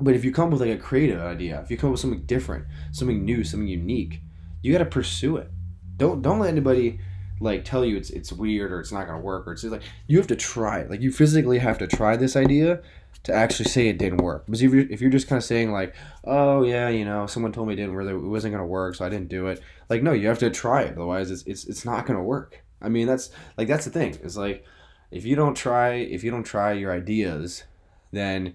But 0.00 0.14
if 0.14 0.24
you 0.24 0.32
come 0.32 0.50
with 0.50 0.62
like 0.62 0.70
a 0.70 0.78
creative 0.78 1.20
idea, 1.20 1.60
if 1.60 1.70
you 1.70 1.76
come 1.76 1.90
with 1.90 2.00
something 2.00 2.22
different, 2.22 2.64
something 2.90 3.22
new, 3.22 3.44
something 3.44 3.68
unique, 3.68 4.22
you 4.62 4.72
got 4.72 4.78
to 4.78 4.86
pursue 4.86 5.36
it. 5.36 5.50
Don't 5.98 6.22
don't 6.22 6.38
let 6.38 6.48
anybody 6.48 7.00
like 7.38 7.66
tell 7.66 7.84
you 7.84 7.98
it's 7.98 8.08
it's 8.08 8.32
weird 8.32 8.72
or 8.72 8.80
it's 8.80 8.92
not 8.92 9.06
gonna 9.06 9.20
work 9.20 9.46
or 9.46 9.52
it's 9.52 9.62
like 9.64 9.82
you 10.06 10.16
have 10.16 10.28
to 10.28 10.36
try 10.36 10.78
it. 10.78 10.88
Like 10.88 11.02
you 11.02 11.12
physically 11.12 11.58
have 11.58 11.76
to 11.80 11.86
try 11.86 12.16
this 12.16 12.36
idea 12.36 12.80
to 13.24 13.34
actually 13.34 13.68
say 13.68 13.88
it 13.88 13.98
didn't 13.98 14.22
work. 14.22 14.46
Because 14.46 14.62
if 14.62 14.72
you're 14.72 14.88
if 14.88 15.02
you're 15.02 15.10
just 15.10 15.28
kind 15.28 15.36
of 15.36 15.44
saying 15.44 15.70
like, 15.70 15.94
oh 16.24 16.62
yeah, 16.62 16.88
you 16.88 17.04
know, 17.04 17.26
someone 17.26 17.52
told 17.52 17.68
me 17.68 17.74
it 17.74 17.76
didn't 17.76 17.94
really 17.94 18.14
it 18.14 18.26
wasn't 18.26 18.54
gonna 18.54 18.64
work, 18.64 18.94
so 18.94 19.04
I 19.04 19.10
didn't 19.10 19.28
do 19.28 19.48
it. 19.48 19.60
Like 19.90 20.02
no, 20.02 20.12
you 20.12 20.28
have 20.28 20.38
to 20.38 20.48
try 20.48 20.80
it. 20.80 20.92
Otherwise, 20.92 21.30
it's 21.30 21.42
it's 21.42 21.66
it's 21.66 21.84
not 21.84 22.06
gonna 22.06 22.22
work. 22.22 22.62
I 22.80 22.88
mean, 22.88 23.06
that's 23.06 23.30
like 23.56 23.68
that's 23.68 23.84
the 23.84 23.90
thing. 23.90 24.18
It's 24.22 24.36
like 24.36 24.64
if 25.10 25.24
you 25.24 25.36
don't 25.36 25.54
try 25.54 25.94
if 25.94 26.24
you 26.24 26.30
don't 26.30 26.44
try 26.44 26.72
your 26.72 26.92
ideas, 26.92 27.64
then 28.12 28.54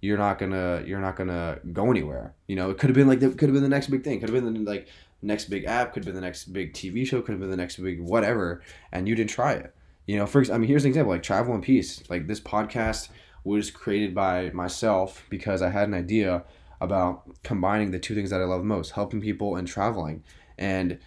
you're 0.00 0.18
not 0.18 0.38
gonna 0.38 0.82
you're 0.86 1.00
not 1.00 1.16
gonna 1.16 1.60
go 1.72 1.90
anywhere. 1.90 2.34
You 2.46 2.56
know, 2.56 2.70
it 2.70 2.78
could 2.78 2.90
have 2.90 2.94
been 2.94 3.08
like 3.08 3.22
it 3.22 3.38
could 3.38 3.48
have 3.48 3.54
been 3.54 3.62
the 3.62 3.68
next 3.68 3.88
big 3.88 4.04
thing. 4.04 4.20
Could 4.20 4.30
have 4.30 4.44
been 4.44 4.64
like 4.64 4.88
next 5.22 5.46
big 5.46 5.64
app, 5.64 5.92
could 5.92 6.04
have 6.04 6.06
been 6.06 6.20
the 6.20 6.26
next 6.26 6.52
big 6.52 6.72
TV 6.72 7.06
show, 7.06 7.20
could 7.22 7.32
have 7.32 7.40
been 7.40 7.50
the 7.50 7.56
next 7.56 7.76
big 7.76 8.00
whatever, 8.00 8.62
and 8.92 9.08
you 9.08 9.14
didn't 9.14 9.30
try 9.30 9.52
it. 9.52 9.74
You 10.06 10.16
know, 10.16 10.26
for 10.26 10.44
I 10.52 10.58
mean, 10.58 10.68
here's 10.68 10.84
an 10.84 10.88
example 10.88 11.12
like 11.12 11.22
Travel 11.22 11.54
and 11.54 11.62
Peace. 11.62 12.02
Like 12.08 12.26
this 12.26 12.40
podcast 12.40 13.08
was 13.44 13.70
created 13.70 14.14
by 14.14 14.50
myself 14.50 15.24
because 15.30 15.62
I 15.62 15.70
had 15.70 15.88
an 15.88 15.94
idea 15.94 16.44
about 16.80 17.42
combining 17.42 17.90
the 17.90 17.98
two 17.98 18.14
things 18.14 18.30
that 18.30 18.40
I 18.40 18.44
love 18.44 18.64
most, 18.64 18.90
helping 18.90 19.20
people 19.20 19.56
and 19.56 19.66
traveling. 19.66 20.22
And 20.58 20.98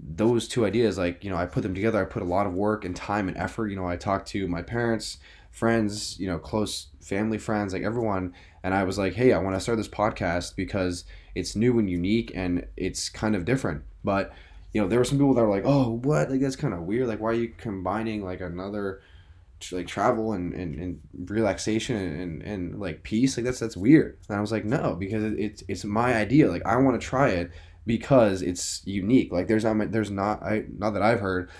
those 0.00 0.48
two 0.48 0.64
ideas, 0.64 0.96
like, 0.98 1.24
you 1.24 1.30
know, 1.30 1.36
I 1.36 1.46
put 1.46 1.62
them 1.62 1.74
together. 1.74 2.00
I 2.00 2.04
put 2.04 2.22
a 2.22 2.26
lot 2.26 2.46
of 2.46 2.54
work 2.54 2.84
and 2.84 2.94
time 2.94 3.28
and 3.28 3.36
effort. 3.36 3.68
You 3.68 3.76
know, 3.76 3.86
I 3.86 3.96
talked 3.96 4.28
to 4.28 4.46
my 4.46 4.62
parents, 4.62 5.18
friends, 5.50 6.18
you 6.20 6.26
know, 6.26 6.38
close 6.38 6.88
family 7.00 7.38
friends, 7.38 7.72
like 7.72 7.82
everyone. 7.82 8.34
And 8.62 8.74
I 8.74 8.84
was 8.84 8.98
like, 8.98 9.14
hey, 9.14 9.32
I 9.32 9.38
want 9.38 9.56
to 9.56 9.60
start 9.60 9.78
this 9.78 9.88
podcast 9.88 10.54
because 10.56 11.04
it's 11.34 11.56
new 11.56 11.78
and 11.78 11.88
unique 11.88 12.32
and 12.34 12.66
it's 12.76 13.08
kind 13.08 13.34
of 13.34 13.44
different. 13.44 13.82
But 14.04 14.32
you 14.72 14.80
know, 14.80 14.88
there 14.88 14.98
were 14.98 15.04
some 15.04 15.18
people 15.18 15.34
that 15.34 15.42
were 15.42 15.50
like, 15.50 15.64
"Oh, 15.64 16.00
what? 16.02 16.30
Like 16.30 16.40
that's 16.40 16.56
kind 16.56 16.74
of 16.74 16.80
weird. 16.82 17.08
Like, 17.08 17.20
why 17.20 17.30
are 17.30 17.34
you 17.34 17.48
combining 17.56 18.22
like 18.22 18.40
another 18.40 19.00
like 19.72 19.88
travel 19.88 20.32
and, 20.34 20.54
and, 20.54 20.78
and 20.78 21.00
relaxation 21.30 21.96
and, 21.96 22.42
and, 22.42 22.78
like 22.78 23.02
peace? 23.02 23.36
Like 23.36 23.46
that's 23.46 23.60
that's 23.60 23.76
weird." 23.76 24.18
And 24.28 24.36
I 24.36 24.40
was 24.40 24.52
like, 24.52 24.64
"No, 24.64 24.94
because 24.94 25.24
it's 25.38 25.62
it's 25.68 25.84
my 25.84 26.14
idea. 26.14 26.50
Like 26.50 26.66
I 26.66 26.76
want 26.76 27.00
to 27.00 27.06
try 27.06 27.30
it 27.30 27.50
because 27.88 28.42
it's 28.42 28.82
unique. 28.84 29.32
Like 29.32 29.48
there's 29.48 29.64
not 29.64 29.90
there's 29.90 30.10
not 30.10 30.42
I 30.42 30.64
not 30.76 30.90
that 30.90 31.02
I've 31.02 31.20
heard 31.20 31.50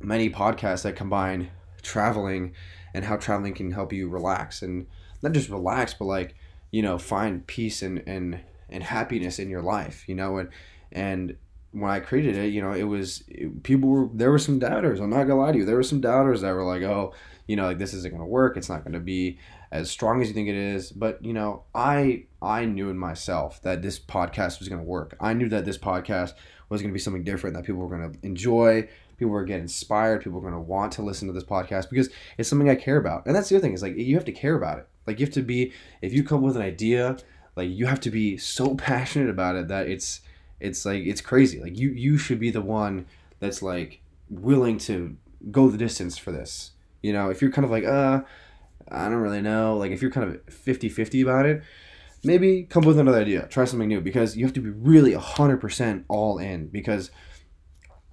many 0.00 0.30
podcasts 0.30 0.82
that 0.82 0.94
combine 0.94 1.50
traveling 1.82 2.54
and 2.94 3.04
how 3.04 3.16
traveling 3.16 3.52
can 3.52 3.72
help 3.72 3.92
you 3.92 4.08
relax 4.08 4.62
and 4.62 4.86
not 5.22 5.32
just 5.32 5.50
relax, 5.50 5.92
but 5.92 6.04
like 6.04 6.36
you 6.70 6.80
know 6.80 6.96
find 6.96 7.46
peace 7.46 7.82
and 7.82 8.02
and 8.06 8.40
and 8.70 8.84
happiness 8.84 9.38
in 9.40 9.50
your 9.50 9.60
life, 9.60 10.04
you 10.08 10.14
know, 10.14 10.38
and 10.38 10.48
and 10.92 11.36
when 11.72 11.90
I 11.90 11.98
created 11.98 12.36
it, 12.36 12.52
you 12.52 12.62
know, 12.62 12.70
it 12.70 12.84
was 12.84 13.24
it, 13.26 13.64
people 13.64 13.88
were 13.88 14.08
there 14.14 14.30
were 14.30 14.38
some 14.38 14.60
doubters. 14.60 15.00
I'm 15.00 15.10
not 15.10 15.24
gonna 15.24 15.40
lie 15.40 15.50
to 15.50 15.58
you, 15.58 15.64
there 15.64 15.74
were 15.74 15.82
some 15.82 16.00
doubters 16.00 16.42
that 16.42 16.54
were 16.54 16.62
like, 16.62 16.82
oh, 16.82 17.12
you 17.48 17.56
know, 17.56 17.64
like 17.64 17.78
this 17.78 17.92
isn't 17.92 18.12
gonna 18.12 18.24
work. 18.24 18.56
It's 18.56 18.68
not 18.68 18.84
gonna 18.84 19.00
be 19.00 19.38
as 19.70 19.90
strong 19.90 20.22
as 20.22 20.28
you 20.28 20.34
think 20.34 20.48
it 20.48 20.54
is. 20.54 20.92
But 20.92 21.24
you 21.24 21.32
know, 21.32 21.64
I 21.74 22.24
I 22.42 22.64
knew 22.64 22.90
in 22.90 22.98
myself 22.98 23.62
that 23.62 23.82
this 23.82 23.98
podcast 23.98 24.58
was 24.58 24.68
gonna 24.68 24.82
work. 24.82 25.16
I 25.20 25.34
knew 25.34 25.48
that 25.48 25.64
this 25.64 25.78
podcast 25.78 26.34
was 26.68 26.82
gonna 26.82 26.94
be 26.94 26.98
something 26.98 27.24
different 27.24 27.56
that 27.56 27.64
people 27.64 27.80
were 27.80 27.96
gonna 27.96 28.12
enjoy. 28.22 28.88
People 29.16 29.32
were 29.32 29.44
get 29.44 29.60
inspired. 29.60 30.22
People 30.22 30.40
were 30.40 30.50
gonna 30.50 30.62
want 30.62 30.92
to 30.92 31.02
listen 31.02 31.28
to 31.28 31.34
this 31.34 31.44
podcast 31.44 31.90
because 31.90 32.10
it's 32.38 32.48
something 32.48 32.68
I 32.68 32.74
care 32.74 32.96
about. 32.96 33.26
And 33.26 33.34
that's 33.34 33.48
the 33.48 33.56
other 33.56 33.62
thing 33.62 33.74
is 33.74 33.82
like 33.82 33.96
you 33.96 34.14
have 34.16 34.24
to 34.24 34.32
care 34.32 34.56
about 34.56 34.78
it. 34.78 34.88
Like 35.06 35.20
you 35.20 35.26
have 35.26 35.34
to 35.34 35.42
be 35.42 35.72
if 36.02 36.12
you 36.12 36.24
come 36.24 36.42
with 36.42 36.56
an 36.56 36.62
idea 36.62 37.16
like 37.56 37.70
you 37.70 37.86
have 37.86 38.00
to 38.00 38.10
be 38.10 38.36
so 38.36 38.74
passionate 38.74 39.30
about 39.30 39.56
it 39.56 39.68
that 39.68 39.88
it's 39.88 40.20
it's 40.60 40.84
like 40.84 41.04
it's 41.04 41.20
crazy 41.20 41.60
like 41.60 41.78
you 41.78 41.90
you 41.90 42.16
should 42.16 42.38
be 42.38 42.50
the 42.50 42.60
one 42.60 43.06
that's 43.40 43.62
like 43.62 44.00
willing 44.30 44.78
to 44.78 45.16
go 45.50 45.68
the 45.68 45.76
distance 45.76 46.16
for 46.16 46.32
this 46.32 46.72
you 47.02 47.12
know 47.12 47.28
if 47.28 47.42
you're 47.42 47.50
kind 47.50 47.64
of 47.64 47.70
like 47.70 47.84
uh 47.84 48.22
i 48.90 49.08
don't 49.08 49.18
really 49.18 49.42
know 49.42 49.76
like 49.76 49.90
if 49.90 50.02
you're 50.02 50.10
kind 50.10 50.30
of 50.30 50.46
50-50 50.46 51.22
about 51.22 51.46
it 51.46 51.62
maybe 52.24 52.64
come 52.64 52.82
up 52.82 52.88
with 52.88 52.98
another 52.98 53.18
idea, 53.20 53.46
try 53.46 53.64
something 53.64 53.88
new 53.88 54.00
because 54.00 54.36
you 54.36 54.44
have 54.44 54.54
to 54.54 54.60
be 54.60 54.70
really 54.70 55.12
100% 55.12 56.04
all 56.08 56.38
in 56.38 56.68
because 56.68 57.10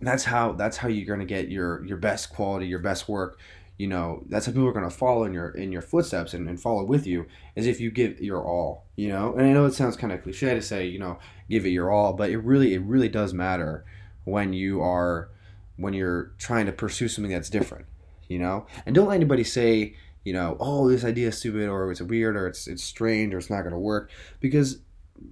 that's 0.01 0.25
how 0.25 0.51
that's 0.53 0.77
how 0.77 0.87
you're 0.87 1.05
going 1.05 1.25
to 1.25 1.25
get 1.25 1.49
your 1.49 1.85
your 1.85 1.97
best 1.97 2.31
quality, 2.31 2.67
your 2.67 2.79
best 2.79 3.07
work. 3.07 3.39
You 3.77 3.87
know, 3.87 4.23
that's 4.27 4.45
how 4.45 4.51
people 4.51 4.67
are 4.67 4.73
going 4.73 4.89
to 4.89 4.95
follow 4.95 5.23
in 5.23 5.33
your 5.33 5.49
in 5.49 5.71
your 5.71 5.81
footsteps 5.81 6.33
and, 6.33 6.47
and 6.47 6.61
follow 6.61 6.83
with 6.83 7.07
you 7.07 7.25
is 7.55 7.65
if 7.65 7.79
you 7.79 7.89
give 7.89 8.19
your 8.19 8.45
all, 8.45 8.85
you 8.95 9.09
know. 9.09 9.33
And 9.33 9.47
I 9.47 9.53
know 9.53 9.65
it 9.65 9.73
sounds 9.73 9.95
kind 9.95 10.11
of 10.13 10.21
cliche 10.21 10.53
to 10.53 10.61
say, 10.61 10.85
you 10.85 10.99
know, 10.99 11.17
give 11.49 11.65
it 11.65 11.69
your 11.69 11.91
all, 11.91 12.13
but 12.13 12.29
it 12.29 12.37
really 12.37 12.73
it 12.73 12.81
really 12.81 13.09
does 13.09 13.33
matter 13.33 13.85
when 14.23 14.53
you 14.53 14.81
are 14.81 15.29
when 15.77 15.93
you're 15.93 16.31
trying 16.37 16.65
to 16.67 16.71
pursue 16.71 17.07
something 17.07 17.31
that's 17.31 17.49
different, 17.49 17.85
you 18.27 18.37
know? 18.37 18.67
And 18.85 18.93
don't 18.93 19.07
let 19.07 19.15
anybody 19.15 19.43
say, 19.43 19.95
you 20.23 20.33
know, 20.33 20.57
oh, 20.59 20.89
this 20.89 21.03
idea 21.03 21.29
is 21.29 21.37
stupid 21.37 21.67
or 21.67 21.91
it's 21.91 22.01
weird 22.01 22.35
or 22.35 22.47
it's 22.47 22.67
it's 22.67 22.83
strange 22.83 23.33
or 23.33 23.37
it's 23.37 23.49
not 23.49 23.61
going 23.61 23.73
to 23.73 23.79
work 23.79 24.11
because 24.39 24.79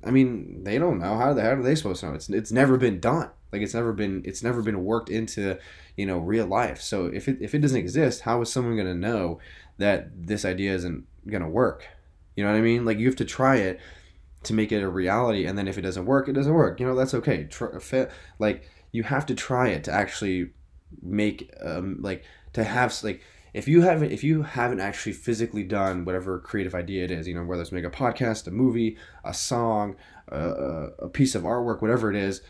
I 0.05 0.11
mean, 0.11 0.63
they 0.63 0.77
don't 0.77 0.99
know 0.99 1.17
how 1.17 1.33
the 1.33 1.41
how 1.41 1.51
are 1.51 1.63
they 1.63 1.75
supposed 1.75 2.01
to 2.01 2.07
know? 2.07 2.13
It's 2.13 2.29
it's 2.29 2.51
never 2.51 2.77
been 2.77 2.99
done. 2.99 3.29
Like 3.51 3.61
it's 3.61 3.73
never 3.73 3.93
been 3.93 4.21
it's 4.25 4.43
never 4.43 4.61
been 4.61 4.83
worked 4.83 5.09
into, 5.09 5.57
you 5.95 6.05
know, 6.05 6.19
real 6.19 6.45
life. 6.45 6.81
So 6.81 7.05
if 7.07 7.27
it 7.27 7.37
if 7.41 7.55
it 7.55 7.59
doesn't 7.59 7.77
exist, 7.79 8.21
how 8.21 8.41
is 8.41 8.51
someone 8.51 8.75
going 8.75 8.87
to 8.87 8.93
know 8.93 9.39
that 9.77 10.09
this 10.27 10.45
idea 10.45 10.73
isn't 10.73 11.05
going 11.27 11.41
to 11.41 11.49
work? 11.49 11.87
You 12.35 12.43
know 12.43 12.51
what 12.51 12.57
I 12.57 12.61
mean? 12.61 12.85
Like 12.85 12.99
you 12.99 13.07
have 13.07 13.15
to 13.17 13.25
try 13.25 13.57
it 13.57 13.79
to 14.43 14.53
make 14.53 14.71
it 14.71 14.81
a 14.81 14.89
reality 14.89 15.45
and 15.45 15.57
then 15.57 15.67
if 15.67 15.77
it 15.77 15.81
doesn't 15.81 16.05
work, 16.05 16.29
it 16.29 16.33
doesn't 16.33 16.53
work. 16.53 16.79
You 16.79 16.85
know, 16.85 16.95
that's 16.95 17.13
okay. 17.13 17.45
Try, 17.45 18.07
like 18.37 18.69
you 18.91 19.03
have 19.03 19.25
to 19.27 19.35
try 19.35 19.69
it 19.69 19.83
to 19.85 19.91
actually 19.91 20.51
make 21.01 21.53
um 21.61 21.97
like 22.01 22.23
to 22.53 22.63
have 22.63 22.95
like 23.03 23.21
if 23.53 23.67
you 23.67 23.81
haven't 23.81 24.11
if 24.11 24.23
you 24.23 24.43
haven't 24.43 24.79
actually 24.79 25.13
physically 25.13 25.63
done 25.63 26.05
whatever 26.05 26.39
creative 26.39 26.75
idea 26.75 27.03
it 27.03 27.11
is 27.11 27.27
you 27.27 27.33
know 27.33 27.43
whether 27.43 27.61
it's 27.61 27.71
make 27.71 27.85
a 27.85 27.89
podcast 27.89 28.47
a 28.47 28.51
movie 28.51 28.97
a 29.23 29.33
song 29.33 29.95
a, 30.29 30.39
a 30.99 31.09
piece 31.09 31.35
of 31.35 31.43
artwork 31.43 31.81
whatever 31.81 32.09
it 32.09 32.15
is 32.15 32.41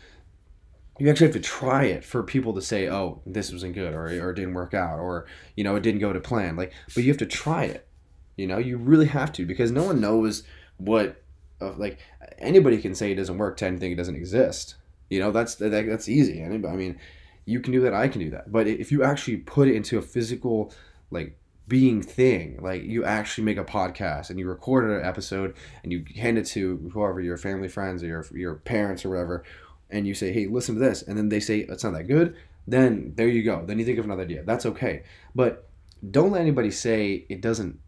you 1.00 1.08
actually 1.08 1.28
have 1.28 1.34
to 1.34 1.40
try 1.40 1.84
it 1.84 2.04
for 2.04 2.22
people 2.22 2.52
to 2.52 2.60
say 2.60 2.88
oh 2.88 3.22
this 3.24 3.50
wasn't 3.50 3.74
good 3.74 3.94
or, 3.94 4.04
or 4.04 4.30
it 4.30 4.34
didn't 4.34 4.52
work 4.52 4.74
out 4.74 4.98
or 4.98 5.26
you 5.56 5.64
know 5.64 5.74
it 5.74 5.82
didn't 5.82 6.00
go 6.00 6.12
to 6.12 6.20
plan. 6.20 6.56
Like 6.56 6.72
but 6.94 7.02
you 7.02 7.08
have 7.08 7.18
to 7.18 7.26
try 7.26 7.64
it. 7.64 7.88
You 8.36 8.46
know 8.46 8.58
you 8.58 8.76
really 8.76 9.06
have 9.06 9.32
to 9.32 9.46
because 9.46 9.72
no 9.72 9.82
one 9.82 10.00
knows 10.00 10.42
what 10.76 11.22
of 11.58 11.78
like 11.78 11.98
anybody 12.38 12.78
can 12.78 12.94
say 12.94 13.12
it 13.12 13.16
doesn't 13.16 13.38
work 13.38 13.56
to 13.58 13.66
anything 13.66 13.92
it 13.92 13.96
doesn't 13.96 14.14
exist. 14.14 14.74
You 15.08 15.20
know 15.20 15.32
that's 15.32 15.54
that, 15.56 15.70
that's 15.70 16.08
easy. 16.08 16.44
I 16.44 16.48
mean 16.48 16.98
you 17.46 17.58
can 17.58 17.72
do 17.72 17.80
that 17.80 17.94
i 17.94 18.06
can 18.06 18.20
do 18.20 18.30
that. 18.30 18.52
But 18.52 18.66
if 18.66 18.92
you 18.92 19.02
actually 19.02 19.38
put 19.38 19.68
it 19.68 19.74
into 19.74 19.96
a 19.96 20.02
physical 20.02 20.72
like 21.10 21.36
being 21.68 22.02
thing. 22.02 22.58
Like 22.60 22.82
you 22.82 23.04
actually 23.04 23.44
make 23.44 23.58
a 23.58 23.64
podcast 23.64 24.30
and 24.30 24.38
you 24.38 24.48
record 24.48 24.90
an 24.90 25.04
episode 25.04 25.54
and 25.82 25.92
you 25.92 26.04
hand 26.16 26.38
it 26.38 26.46
to 26.48 26.90
whoever 26.92 27.20
your 27.20 27.36
family 27.36 27.68
friends 27.68 28.02
or 28.02 28.06
your 28.06 28.26
your 28.32 28.54
parents 28.56 29.04
or 29.04 29.10
whatever, 29.10 29.44
and 29.88 30.06
you 30.06 30.14
say, 30.14 30.32
"Hey, 30.32 30.46
listen 30.46 30.74
to 30.74 30.80
this," 30.80 31.02
and 31.02 31.16
then 31.16 31.28
they 31.28 31.40
say 31.40 31.60
it's 31.60 31.84
not 31.84 31.94
that 31.94 32.08
good. 32.08 32.36
Then 32.66 33.12
there 33.16 33.28
you 33.28 33.42
go. 33.42 33.64
Then 33.64 33.78
you 33.78 33.84
think 33.84 33.98
of 33.98 34.04
another 34.04 34.22
idea. 34.22 34.42
That's 34.44 34.66
okay. 34.66 35.04
But 35.34 35.68
don't 36.10 36.32
let 36.32 36.40
anybody 36.40 36.70
say 36.70 37.26
it 37.28 37.40
doesn't 37.40 37.78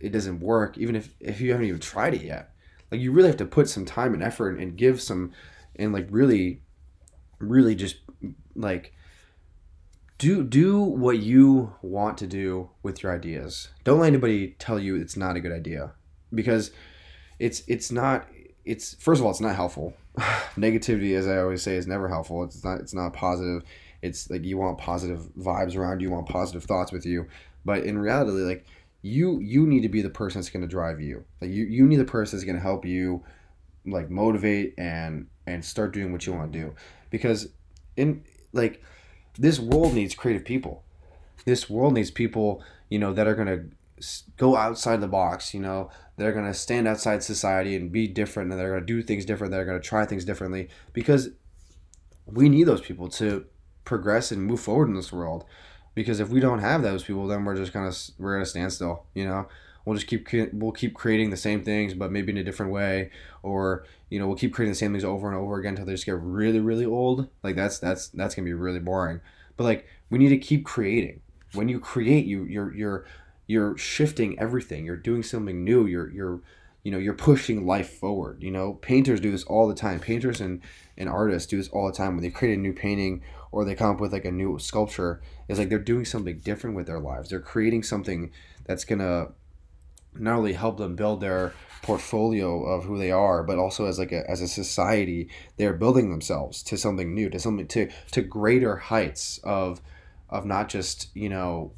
it 0.00 0.12
doesn't 0.12 0.40
work, 0.40 0.78
even 0.78 0.96
if 0.96 1.14
if 1.20 1.40
you 1.40 1.52
haven't 1.52 1.66
even 1.66 1.80
tried 1.80 2.14
it 2.14 2.22
yet. 2.22 2.54
Like 2.90 3.00
you 3.00 3.12
really 3.12 3.28
have 3.28 3.36
to 3.38 3.46
put 3.46 3.68
some 3.68 3.84
time 3.84 4.14
and 4.14 4.22
effort 4.22 4.58
and 4.58 4.76
give 4.76 5.00
some 5.00 5.32
and 5.76 5.92
like 5.92 6.06
really 6.10 6.62
really 7.38 7.74
just 7.74 7.96
like 8.54 8.92
do 10.20 10.44
do 10.44 10.78
what 10.78 11.18
you 11.18 11.72
want 11.80 12.18
to 12.18 12.26
do 12.26 12.68
with 12.82 13.02
your 13.02 13.10
ideas. 13.10 13.68
Don't 13.84 14.00
let 14.00 14.08
anybody 14.08 14.54
tell 14.58 14.78
you 14.78 14.96
it's 14.96 15.16
not 15.16 15.34
a 15.34 15.40
good 15.40 15.50
idea 15.50 15.92
because 16.32 16.72
it's 17.38 17.62
it's 17.66 17.90
not 17.90 18.28
it's 18.66 18.94
first 19.02 19.18
of 19.18 19.24
all 19.24 19.30
it's 19.30 19.40
not 19.40 19.56
helpful. 19.56 19.94
Negativity 20.58 21.16
as 21.16 21.26
I 21.26 21.38
always 21.38 21.62
say 21.62 21.76
is 21.76 21.86
never 21.86 22.06
helpful. 22.06 22.44
It's 22.44 22.62
not 22.62 22.80
it's 22.80 22.92
not 22.92 23.14
positive. 23.14 23.62
It's 24.02 24.28
like 24.28 24.44
you 24.44 24.58
want 24.58 24.76
positive 24.76 25.20
vibes 25.38 25.74
around 25.74 26.00
you, 26.00 26.08
you 26.08 26.14
want 26.14 26.28
positive 26.28 26.64
thoughts 26.64 26.92
with 26.92 27.06
you. 27.06 27.26
But 27.64 27.84
in 27.84 27.98
reality 27.98 28.42
like 28.42 28.66
you 29.00 29.40
you 29.40 29.66
need 29.66 29.80
to 29.80 29.88
be 29.88 30.02
the 30.02 30.10
person 30.10 30.42
that's 30.42 30.50
going 30.50 30.60
to 30.62 30.68
drive 30.68 31.00
you. 31.00 31.24
Like 31.40 31.50
you 31.50 31.64
you 31.64 31.86
need 31.86 31.96
the 31.96 32.04
person 32.04 32.36
that's 32.36 32.44
going 32.44 32.56
to 32.56 32.62
help 32.62 32.84
you 32.84 33.24
like 33.86 34.10
motivate 34.10 34.74
and 34.76 35.28
and 35.46 35.64
start 35.64 35.94
doing 35.94 36.12
what 36.12 36.26
you 36.26 36.34
want 36.34 36.52
to 36.52 36.58
do 36.58 36.74
because 37.08 37.48
in 37.96 38.22
like 38.52 38.82
this 39.40 39.58
world 39.58 39.94
needs 39.94 40.14
creative 40.14 40.44
people. 40.44 40.84
This 41.46 41.70
world 41.70 41.94
needs 41.94 42.10
people, 42.10 42.62
you 42.90 42.98
know, 42.98 43.14
that 43.14 43.26
are 43.26 43.34
going 43.34 43.48
to 43.48 43.64
go 44.36 44.54
outside 44.54 45.00
the 45.00 45.08
box, 45.08 45.54
you 45.54 45.60
know, 45.60 45.90
they're 46.16 46.32
going 46.32 46.46
to 46.46 46.54
stand 46.54 46.86
outside 46.86 47.22
society 47.22 47.74
and 47.74 47.90
be 47.90 48.06
different 48.06 48.50
and 48.50 48.60
they're 48.60 48.70
going 48.70 48.80
to 48.80 48.86
do 48.86 49.02
things 49.02 49.24
different, 49.24 49.50
they're 49.50 49.64
going 49.64 49.80
to 49.80 49.86
try 49.86 50.04
things 50.04 50.24
differently 50.24 50.68
because 50.92 51.30
we 52.26 52.48
need 52.48 52.64
those 52.64 52.82
people 52.82 53.08
to 53.08 53.46
progress 53.84 54.30
and 54.30 54.42
move 54.42 54.60
forward 54.60 54.88
in 54.88 54.94
this 54.94 55.12
world. 55.12 55.44
Because 55.94 56.20
if 56.20 56.28
we 56.28 56.40
don't 56.40 56.60
have 56.60 56.82
those 56.82 57.02
people, 57.02 57.26
then 57.26 57.44
we're 57.44 57.56
just 57.56 57.72
kind 57.72 57.86
of 57.86 57.98
we're 58.18 58.36
at 58.36 58.42
a 58.42 58.46
standstill, 58.46 59.06
you 59.14 59.24
know 59.24 59.48
we'll 59.84 59.96
just 59.96 60.06
keep 60.06 60.28
we'll 60.52 60.72
keep 60.72 60.94
creating 60.94 61.30
the 61.30 61.36
same 61.36 61.62
things 61.62 61.94
but 61.94 62.12
maybe 62.12 62.32
in 62.32 62.38
a 62.38 62.44
different 62.44 62.72
way. 62.72 63.10
Or 63.42 63.84
you 64.08 64.18
know 64.18 64.26
we'll 64.26 64.36
keep 64.36 64.52
creating 64.52 64.72
the 64.72 64.78
same 64.78 64.92
things 64.92 65.04
over 65.04 65.28
and 65.28 65.36
over 65.36 65.58
again 65.58 65.70
until 65.70 65.86
they 65.86 65.92
just 65.92 66.06
get 66.06 66.18
really 66.20 66.60
really 66.60 66.86
old. 66.86 67.28
Like 67.42 67.56
that's 67.56 67.78
that's 67.78 68.08
that's 68.08 68.34
gonna 68.34 68.46
be 68.46 68.52
really 68.52 68.80
boring. 68.80 69.20
But 69.56 69.64
like 69.64 69.86
we 70.10 70.18
need 70.18 70.30
to 70.30 70.38
keep 70.38 70.64
creating. 70.64 71.20
When 71.54 71.68
you 71.68 71.80
create 71.80 72.26
you 72.26 72.44
you're 72.44 72.74
you're 72.74 73.06
you're 73.46 73.76
shifting 73.76 74.38
everything. 74.38 74.84
You're 74.84 74.96
doing 74.96 75.22
something 75.22 75.64
new. 75.64 75.86
You're 75.86 76.10
you're 76.10 76.40
you 76.82 76.90
know 76.90 76.98
you're 76.98 77.14
pushing 77.14 77.66
life 77.66 77.98
forward 77.98 78.42
you 78.42 78.50
know? 78.50 78.74
Painters 78.74 79.20
do 79.20 79.30
this 79.30 79.44
all 79.44 79.68
the 79.68 79.74
time. 79.74 80.00
Painters 80.00 80.40
and 80.40 80.60
and 80.96 81.08
artists 81.08 81.48
do 81.48 81.56
this 81.56 81.68
all 81.68 81.86
the 81.86 81.96
time. 81.96 82.14
When 82.14 82.22
they 82.22 82.30
create 82.30 82.56
a 82.56 82.60
new 82.60 82.72
painting 82.72 83.22
or 83.52 83.64
they 83.64 83.74
come 83.74 83.90
up 83.90 84.00
with 84.00 84.12
like 84.12 84.24
a 84.24 84.30
new 84.30 84.58
sculpture 84.58 85.20
it's 85.50 85.58
like 85.58 85.68
they're 85.68 85.80
doing 85.80 86.04
something 86.04 86.38
different 86.38 86.76
with 86.76 86.86
their 86.86 87.00
lives. 87.00 87.30
They're 87.30 87.40
creating 87.40 87.82
something 87.82 88.30
that's 88.66 88.84
gonna 88.84 89.30
not 90.14 90.38
only 90.38 90.52
help 90.52 90.78
them 90.78 90.96
build 90.96 91.20
their 91.20 91.52
portfolio 91.82 92.64
of 92.64 92.84
who 92.84 92.98
they 92.98 93.10
are, 93.10 93.42
but 93.42 93.58
also 93.58 93.86
as 93.86 93.98
like 93.98 94.12
a, 94.12 94.28
as 94.30 94.40
a 94.40 94.48
society, 94.48 95.28
they're 95.56 95.72
building 95.72 96.10
themselves 96.10 96.62
to 96.64 96.76
something 96.76 97.14
new, 97.14 97.30
to 97.30 97.38
something 97.38 97.66
to 97.68 97.88
to 98.12 98.22
greater 98.22 98.76
heights 98.76 99.38
of 99.44 99.80
of 100.28 100.44
not 100.44 100.68
just 100.68 101.08
you 101.14 101.28
know 101.28 101.72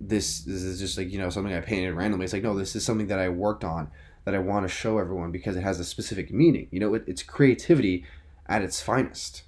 this 0.00 0.40
this 0.40 0.62
is 0.62 0.80
just 0.80 0.98
like 0.98 1.10
you 1.12 1.18
know 1.18 1.30
something 1.30 1.52
I 1.52 1.60
painted 1.60 1.94
randomly. 1.94 2.24
It's 2.24 2.32
like 2.32 2.42
no, 2.42 2.54
this 2.54 2.76
is 2.76 2.84
something 2.84 3.08
that 3.08 3.18
I 3.18 3.28
worked 3.28 3.64
on 3.64 3.90
that 4.24 4.34
I 4.34 4.38
want 4.38 4.64
to 4.64 4.68
show 4.68 4.98
everyone 4.98 5.32
because 5.32 5.56
it 5.56 5.62
has 5.62 5.80
a 5.80 5.84
specific 5.84 6.32
meaning. 6.32 6.68
You 6.70 6.80
know, 6.80 6.94
it, 6.94 7.04
it's 7.06 7.22
creativity 7.22 8.04
at 8.46 8.62
its 8.62 8.80
finest, 8.80 9.42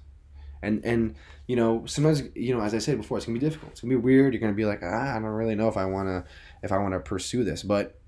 and 0.65 0.83
and 0.85 1.15
you 1.47 1.55
know 1.55 1.85
sometimes 1.85 2.23
you 2.35 2.55
know 2.55 2.61
as 2.61 2.73
I 2.73 2.79
said 2.79 2.97
before, 2.97 3.17
it's 3.17 3.25
gonna 3.25 3.39
be 3.39 3.45
difficult. 3.45 3.71
It's 3.71 3.81
gonna 3.81 3.93
be 3.93 4.01
weird. 4.01 4.33
You're 4.33 4.41
gonna 4.41 4.53
be 4.53 4.65
like 4.65 4.81
ah, 4.83 5.11
I 5.11 5.13
don't 5.13 5.25
really 5.25 5.55
know 5.55 5.67
if 5.67 5.77
I 5.77 5.85
want 5.85 6.07
to 6.07 6.25
if 6.63 6.71
I 6.71 6.77
want 6.77 6.93
to 6.93 6.99
pursue 6.99 7.43
this, 7.43 7.63
but 7.63 7.99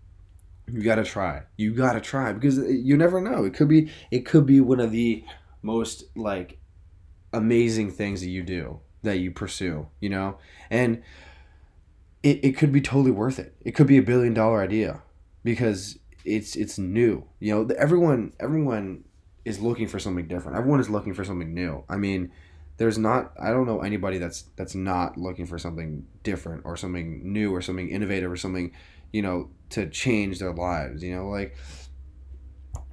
you 0.72 0.82
got 0.82 0.96
to 0.96 1.04
try. 1.04 1.44
You 1.56 1.74
got 1.74 1.94
to 1.94 2.02
try 2.02 2.34
because 2.34 2.58
you 2.58 2.98
never 2.98 3.22
know. 3.22 3.46
It 3.46 3.54
could 3.54 3.70
be 3.70 3.90
it 4.12 4.26
could 4.26 4.46
be 4.46 4.60
one 4.60 4.80
of 4.80 4.92
the 4.92 5.24
most 5.62 6.04
like 6.16 6.60
amazing 7.34 7.92
things 7.92 8.22
that 8.22 8.30
you 8.30 8.44
do 8.44 8.80
that 9.04 9.20
you 9.20 9.32
pursue, 9.32 9.88
you 10.00 10.10
know? 10.10 10.38
And 10.70 11.04
it, 12.24 12.44
it 12.44 12.58
could 12.58 12.72
be 12.72 12.82
totally 12.82 13.12
worth 13.12 13.40
it. 13.40 13.56
It 13.62 13.72
could 13.72 13.88
be 13.88 13.98
a 13.98 14.02
billion 14.02 14.34
dollar 14.34 14.62
idea 14.62 15.02
because 15.44 15.98
it's 16.26 16.56
it's 16.56 16.78
new. 16.78 17.26
You 17.40 17.56
know, 17.56 17.76
everyone 17.78 18.34
everyone 18.40 19.06
is 19.46 19.60
looking 19.60 19.88
for 19.88 20.00
something 20.00 20.28
different. 20.28 20.58
Everyone 20.58 20.82
is 20.82 20.90
looking 20.90 21.14
for 21.14 21.24
something 21.24 21.54
new. 21.54 21.86
I 21.88 21.96
mean, 21.96 22.32
there's 22.78 22.98
not 22.98 23.34
I 23.40 23.50
don't 23.50 23.66
know 23.66 23.82
anybody 23.82 24.18
that's 24.18 24.44
that's 24.56 24.76
not 24.76 25.18
looking 25.18 25.46
for 25.46 25.58
something 25.58 26.06
different 26.24 26.62
or 26.66 26.78
something 26.78 27.32
new 27.32 27.54
or 27.54 27.62
something 27.62 27.90
innovative 27.90 28.32
or 28.32 28.38
something, 28.38 28.72
you 29.12 29.22
know, 29.22 29.50
to 29.72 29.90
change 29.90 30.40
their 30.40 30.54
lives, 30.54 31.04
you 31.04 31.16
know, 31.16 31.28
like 31.28 31.56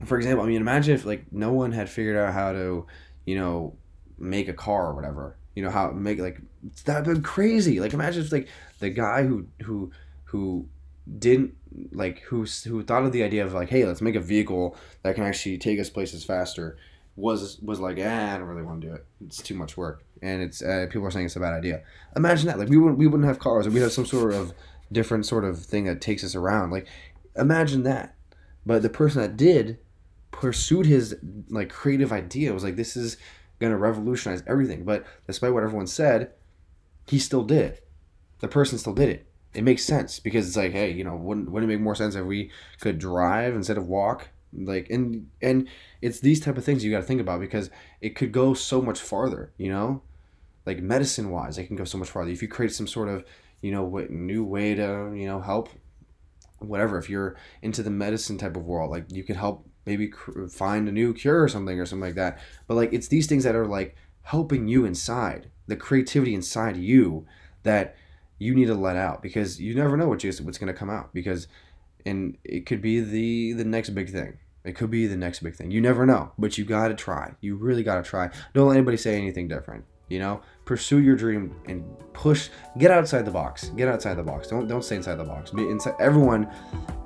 for 0.04 0.16
example, 0.16 0.44
I 0.44 0.48
mean 0.48 0.60
imagine 0.60 0.94
if 0.94 1.04
like 1.04 1.26
no 1.30 1.52
one 1.52 1.72
had 1.72 1.88
figured 1.88 2.16
out 2.16 2.32
how 2.32 2.52
to, 2.52 2.86
you 3.26 3.36
know, 3.36 3.76
make 4.18 4.48
a 4.48 4.54
car 4.54 4.88
or 4.88 4.94
whatever. 4.94 5.36
You 5.54 5.62
know, 5.62 5.70
how 5.70 5.90
make 5.90 6.18
like 6.18 6.40
that'd 6.84 7.04
been 7.04 7.22
crazy. 7.22 7.78
Like 7.78 7.92
imagine 7.92 8.22
if 8.22 8.32
like 8.32 8.48
the 8.80 8.90
guy 8.90 9.22
who 9.22 9.46
who 9.62 9.92
who 10.24 10.68
didn't 11.18 11.54
like 11.92 12.20
who 12.20 12.46
who 12.64 12.82
thought 12.82 13.04
of 13.04 13.12
the 13.12 13.22
idea 13.22 13.44
of 13.44 13.52
like 13.52 13.68
hey 13.68 13.84
let's 13.84 14.00
make 14.00 14.14
a 14.14 14.20
vehicle 14.20 14.76
that 15.02 15.14
can 15.14 15.24
actually 15.24 15.58
take 15.58 15.78
us 15.78 15.90
places 15.90 16.24
faster 16.24 16.78
was 17.16 17.58
was 17.60 17.80
like, 17.80 17.98
ah, 18.00 18.34
I 18.34 18.38
don't 18.38 18.46
really 18.46 18.62
want 18.62 18.80
to 18.80 18.86
do 18.88 18.94
it. 18.94 19.06
It's 19.24 19.42
too 19.42 19.54
much 19.54 19.76
work, 19.76 20.04
and 20.22 20.42
it's 20.42 20.62
uh, 20.62 20.86
people 20.90 21.06
are 21.06 21.10
saying 21.10 21.26
it's 21.26 21.36
a 21.36 21.40
bad 21.40 21.54
idea. 21.54 21.82
Imagine 22.16 22.46
that. 22.48 22.58
Like 22.58 22.68
we 22.68 22.76
wouldn't 22.76 22.98
we 22.98 23.06
wouldn't 23.06 23.28
have 23.28 23.38
cars, 23.38 23.66
or 23.66 23.70
we 23.70 23.80
have 23.80 23.92
some 23.92 24.06
sort 24.06 24.32
of 24.32 24.52
different 24.92 25.26
sort 25.26 25.44
of 25.44 25.58
thing 25.58 25.84
that 25.84 26.00
takes 26.00 26.24
us 26.24 26.34
around. 26.34 26.70
Like 26.70 26.86
imagine 27.36 27.82
that. 27.84 28.14
But 28.66 28.82
the 28.82 28.88
person 28.88 29.20
that 29.20 29.36
did 29.36 29.78
pursued 30.30 30.86
his 30.86 31.16
like 31.48 31.68
creative 31.68 32.12
idea 32.12 32.52
was 32.52 32.64
like, 32.64 32.76
this 32.76 32.96
is 32.96 33.16
gonna 33.60 33.76
revolutionize 33.76 34.42
everything. 34.46 34.84
But 34.84 35.06
despite 35.26 35.52
what 35.52 35.62
everyone 35.62 35.86
said, 35.86 36.32
he 37.06 37.18
still 37.18 37.44
did 37.44 37.62
it. 37.62 37.88
The 38.40 38.48
person 38.48 38.78
still 38.78 38.94
did 38.94 39.08
it 39.08 39.26
it 39.54 39.62
makes 39.62 39.84
sense 39.84 40.18
because 40.18 40.46
it's 40.48 40.56
like, 40.56 40.72
hey, 40.72 40.90
you 40.90 41.04
know, 41.04 41.14
wouldn't 41.14 41.50
wouldn't 41.50 41.70
it 41.70 41.74
make 41.74 41.82
more 41.82 41.94
sense 41.94 42.16
if 42.16 42.26
we 42.26 42.50
could 42.80 42.98
drive 42.98 43.54
instead 43.54 43.78
of 43.78 43.86
walk? 43.86 44.28
Like, 44.56 44.88
and 44.90 45.28
and 45.42 45.68
it's 46.00 46.20
these 46.20 46.40
type 46.40 46.56
of 46.56 46.64
things 46.64 46.84
you 46.84 46.90
got 46.90 47.00
to 47.00 47.06
think 47.06 47.20
about 47.20 47.40
because 47.40 47.70
it 48.00 48.10
could 48.10 48.32
go 48.32 48.54
so 48.54 48.80
much 48.80 49.00
farther. 49.00 49.52
You 49.58 49.70
know, 49.70 50.02
like 50.66 50.80
medicine 50.80 51.30
wise, 51.30 51.58
it 51.58 51.66
can 51.66 51.76
go 51.76 51.84
so 51.84 51.98
much 51.98 52.10
farther. 52.10 52.30
If 52.30 52.42
you 52.42 52.48
create 52.48 52.72
some 52.72 52.86
sort 52.86 53.08
of 53.08 53.24
you 53.60 53.72
know 53.72 54.06
new 54.10 54.44
way 54.44 54.74
to 54.74 55.12
you 55.14 55.26
know 55.26 55.40
help 55.40 55.70
whatever 56.58 56.98
if 56.98 57.10
you're 57.10 57.36
into 57.62 57.82
the 57.82 57.90
medicine 57.90 58.38
type 58.38 58.56
of 58.56 58.64
world 58.64 58.90
like 58.90 59.04
you 59.10 59.22
could 59.22 59.36
help 59.36 59.66
maybe 59.86 60.08
cr- 60.08 60.46
find 60.46 60.88
a 60.88 60.92
new 60.92 61.12
cure 61.12 61.42
or 61.42 61.48
something 61.48 61.78
or 61.78 61.86
something 61.86 62.08
like 62.08 62.14
that. 62.14 62.38
But 62.66 62.74
like 62.74 62.92
it's 62.92 63.08
these 63.08 63.26
things 63.26 63.44
that 63.44 63.54
are 63.54 63.66
like 63.66 63.96
helping 64.22 64.68
you 64.68 64.84
inside 64.84 65.50
the 65.66 65.76
creativity 65.76 66.34
inside 66.34 66.76
you 66.76 67.26
that 67.62 67.96
you 68.38 68.54
need 68.54 68.66
to 68.66 68.74
let 68.74 68.96
out 68.96 69.22
because 69.22 69.60
you 69.60 69.74
never 69.74 69.96
know 69.96 70.08
what 70.08 70.24
you, 70.24 70.32
what's 70.42 70.58
going 70.58 70.72
to 70.72 70.78
come 70.78 70.90
out 70.90 71.12
because 71.14 71.46
and 72.04 72.36
it 72.44 72.66
could 72.66 72.82
be 72.82 73.00
the 73.00 73.52
the 73.52 73.64
next 73.64 73.90
big 73.90 74.10
thing 74.10 74.36
it 74.64 74.74
could 74.74 74.90
be 74.90 75.06
the 75.06 75.16
next 75.16 75.42
big 75.42 75.54
thing. 75.54 75.70
You 75.70 75.80
never 75.80 76.06
know 76.06 76.32
but 76.38 76.58
you 76.58 76.64
got 76.64 76.88
to 76.88 76.94
try. 76.94 77.34
You 77.40 77.56
really 77.56 77.82
got 77.82 77.96
to 77.96 78.02
try. 78.02 78.30
Don't 78.52 78.68
let 78.68 78.76
anybody 78.76 78.96
say 78.96 79.16
anything 79.16 79.48
different 79.48 79.84
you 80.08 80.18
know? 80.18 80.40
Pursue 80.64 81.00
your 81.00 81.16
dream 81.16 81.54
and 81.66 81.84
push 82.14 82.48
get 82.78 82.90
outside 82.90 83.24
the 83.24 83.30
box. 83.30 83.68
Get 83.70 83.88
outside 83.88 84.14
the 84.14 84.22
box. 84.22 84.48
Don't 84.48 84.66
don't 84.66 84.82
stay 84.82 84.96
inside 84.96 85.16
the 85.16 85.24
box. 85.24 85.50
Be 85.50 85.68
inside 85.68 85.94
everyone 86.00 86.50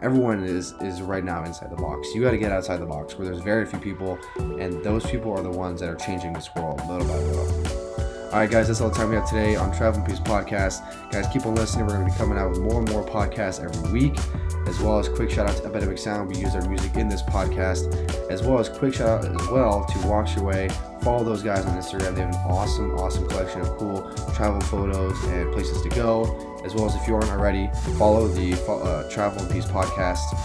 everyone 0.00 0.44
is 0.44 0.74
is 0.80 1.02
right 1.02 1.24
now 1.24 1.44
inside 1.44 1.70
the 1.70 1.76
box. 1.76 2.08
You 2.14 2.22
got 2.22 2.30
to 2.32 2.38
get 2.38 2.52
outside 2.52 2.78
the 2.78 2.86
box 2.86 3.18
where 3.18 3.26
there's 3.26 3.42
very 3.42 3.66
few 3.66 3.80
people 3.80 4.18
and 4.36 4.82
those 4.84 5.04
people 5.06 5.32
are 5.32 5.42
the 5.42 5.50
ones 5.50 5.80
that 5.80 5.88
are 5.88 5.96
changing 5.96 6.32
this 6.32 6.48
world 6.54 6.80
little 6.88 7.06
by 7.06 7.16
little 7.16 7.87
all 8.32 8.40
right, 8.40 8.50
guys, 8.50 8.68
that's 8.68 8.82
all 8.82 8.90
the 8.90 8.94
time 8.94 9.08
we 9.08 9.14
have 9.14 9.26
today 9.26 9.56
on 9.56 9.74
Travel 9.74 10.00
and 10.00 10.06
Peace 10.06 10.20
Podcast. 10.20 10.82
Guys, 11.10 11.26
keep 11.32 11.46
on 11.46 11.54
listening. 11.54 11.86
We're 11.86 11.94
going 11.94 12.06
to 12.06 12.12
be 12.12 12.18
coming 12.18 12.36
out 12.36 12.50
with 12.50 12.60
more 12.60 12.80
and 12.80 12.90
more 12.90 13.02
podcasts 13.02 13.58
every 13.64 13.90
week, 13.90 14.18
as 14.66 14.78
well 14.80 14.98
as 14.98 15.08
quick 15.08 15.30
shout 15.30 15.48
out 15.48 15.56
to 15.56 15.64
Epidemic 15.64 15.96
Sound. 15.96 16.28
We 16.28 16.36
use 16.36 16.52
their 16.52 16.68
music 16.68 16.96
in 16.96 17.08
this 17.08 17.22
podcast, 17.22 17.90
as 18.30 18.42
well 18.42 18.58
as 18.58 18.68
quick 18.68 18.92
shout 18.92 19.24
out 19.24 19.40
as 19.40 19.48
well 19.48 19.82
to 19.86 20.06
Walks 20.06 20.36
Your 20.36 20.44
Way. 20.44 20.68
Follow 21.00 21.24
those 21.24 21.42
guys 21.42 21.64
on 21.64 21.74
Instagram. 21.78 22.14
They 22.14 22.20
have 22.20 22.34
an 22.34 22.40
awesome, 22.46 22.90
awesome 22.98 23.26
collection 23.28 23.62
of 23.62 23.68
cool 23.78 24.12
travel 24.34 24.60
photos 24.60 25.22
and 25.24 25.50
places 25.54 25.80
to 25.80 25.88
go, 25.88 26.60
as 26.66 26.74
well 26.74 26.84
as 26.84 26.94
if 26.96 27.08
you 27.08 27.14
aren't 27.14 27.30
already, 27.30 27.70
follow 27.96 28.28
the 28.28 28.52
uh, 28.70 29.08
Travel 29.10 29.40
and 29.42 29.50
Peace 29.50 29.64
Podcast 29.64 30.36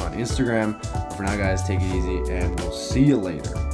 on 0.00 0.14
Instagram. 0.14 0.80
But 0.94 1.10
for 1.12 1.24
now, 1.24 1.36
guys, 1.36 1.62
take 1.62 1.80
it 1.82 1.94
easy, 1.94 2.32
and 2.32 2.58
we'll 2.60 2.72
see 2.72 3.04
you 3.04 3.18
later. 3.18 3.71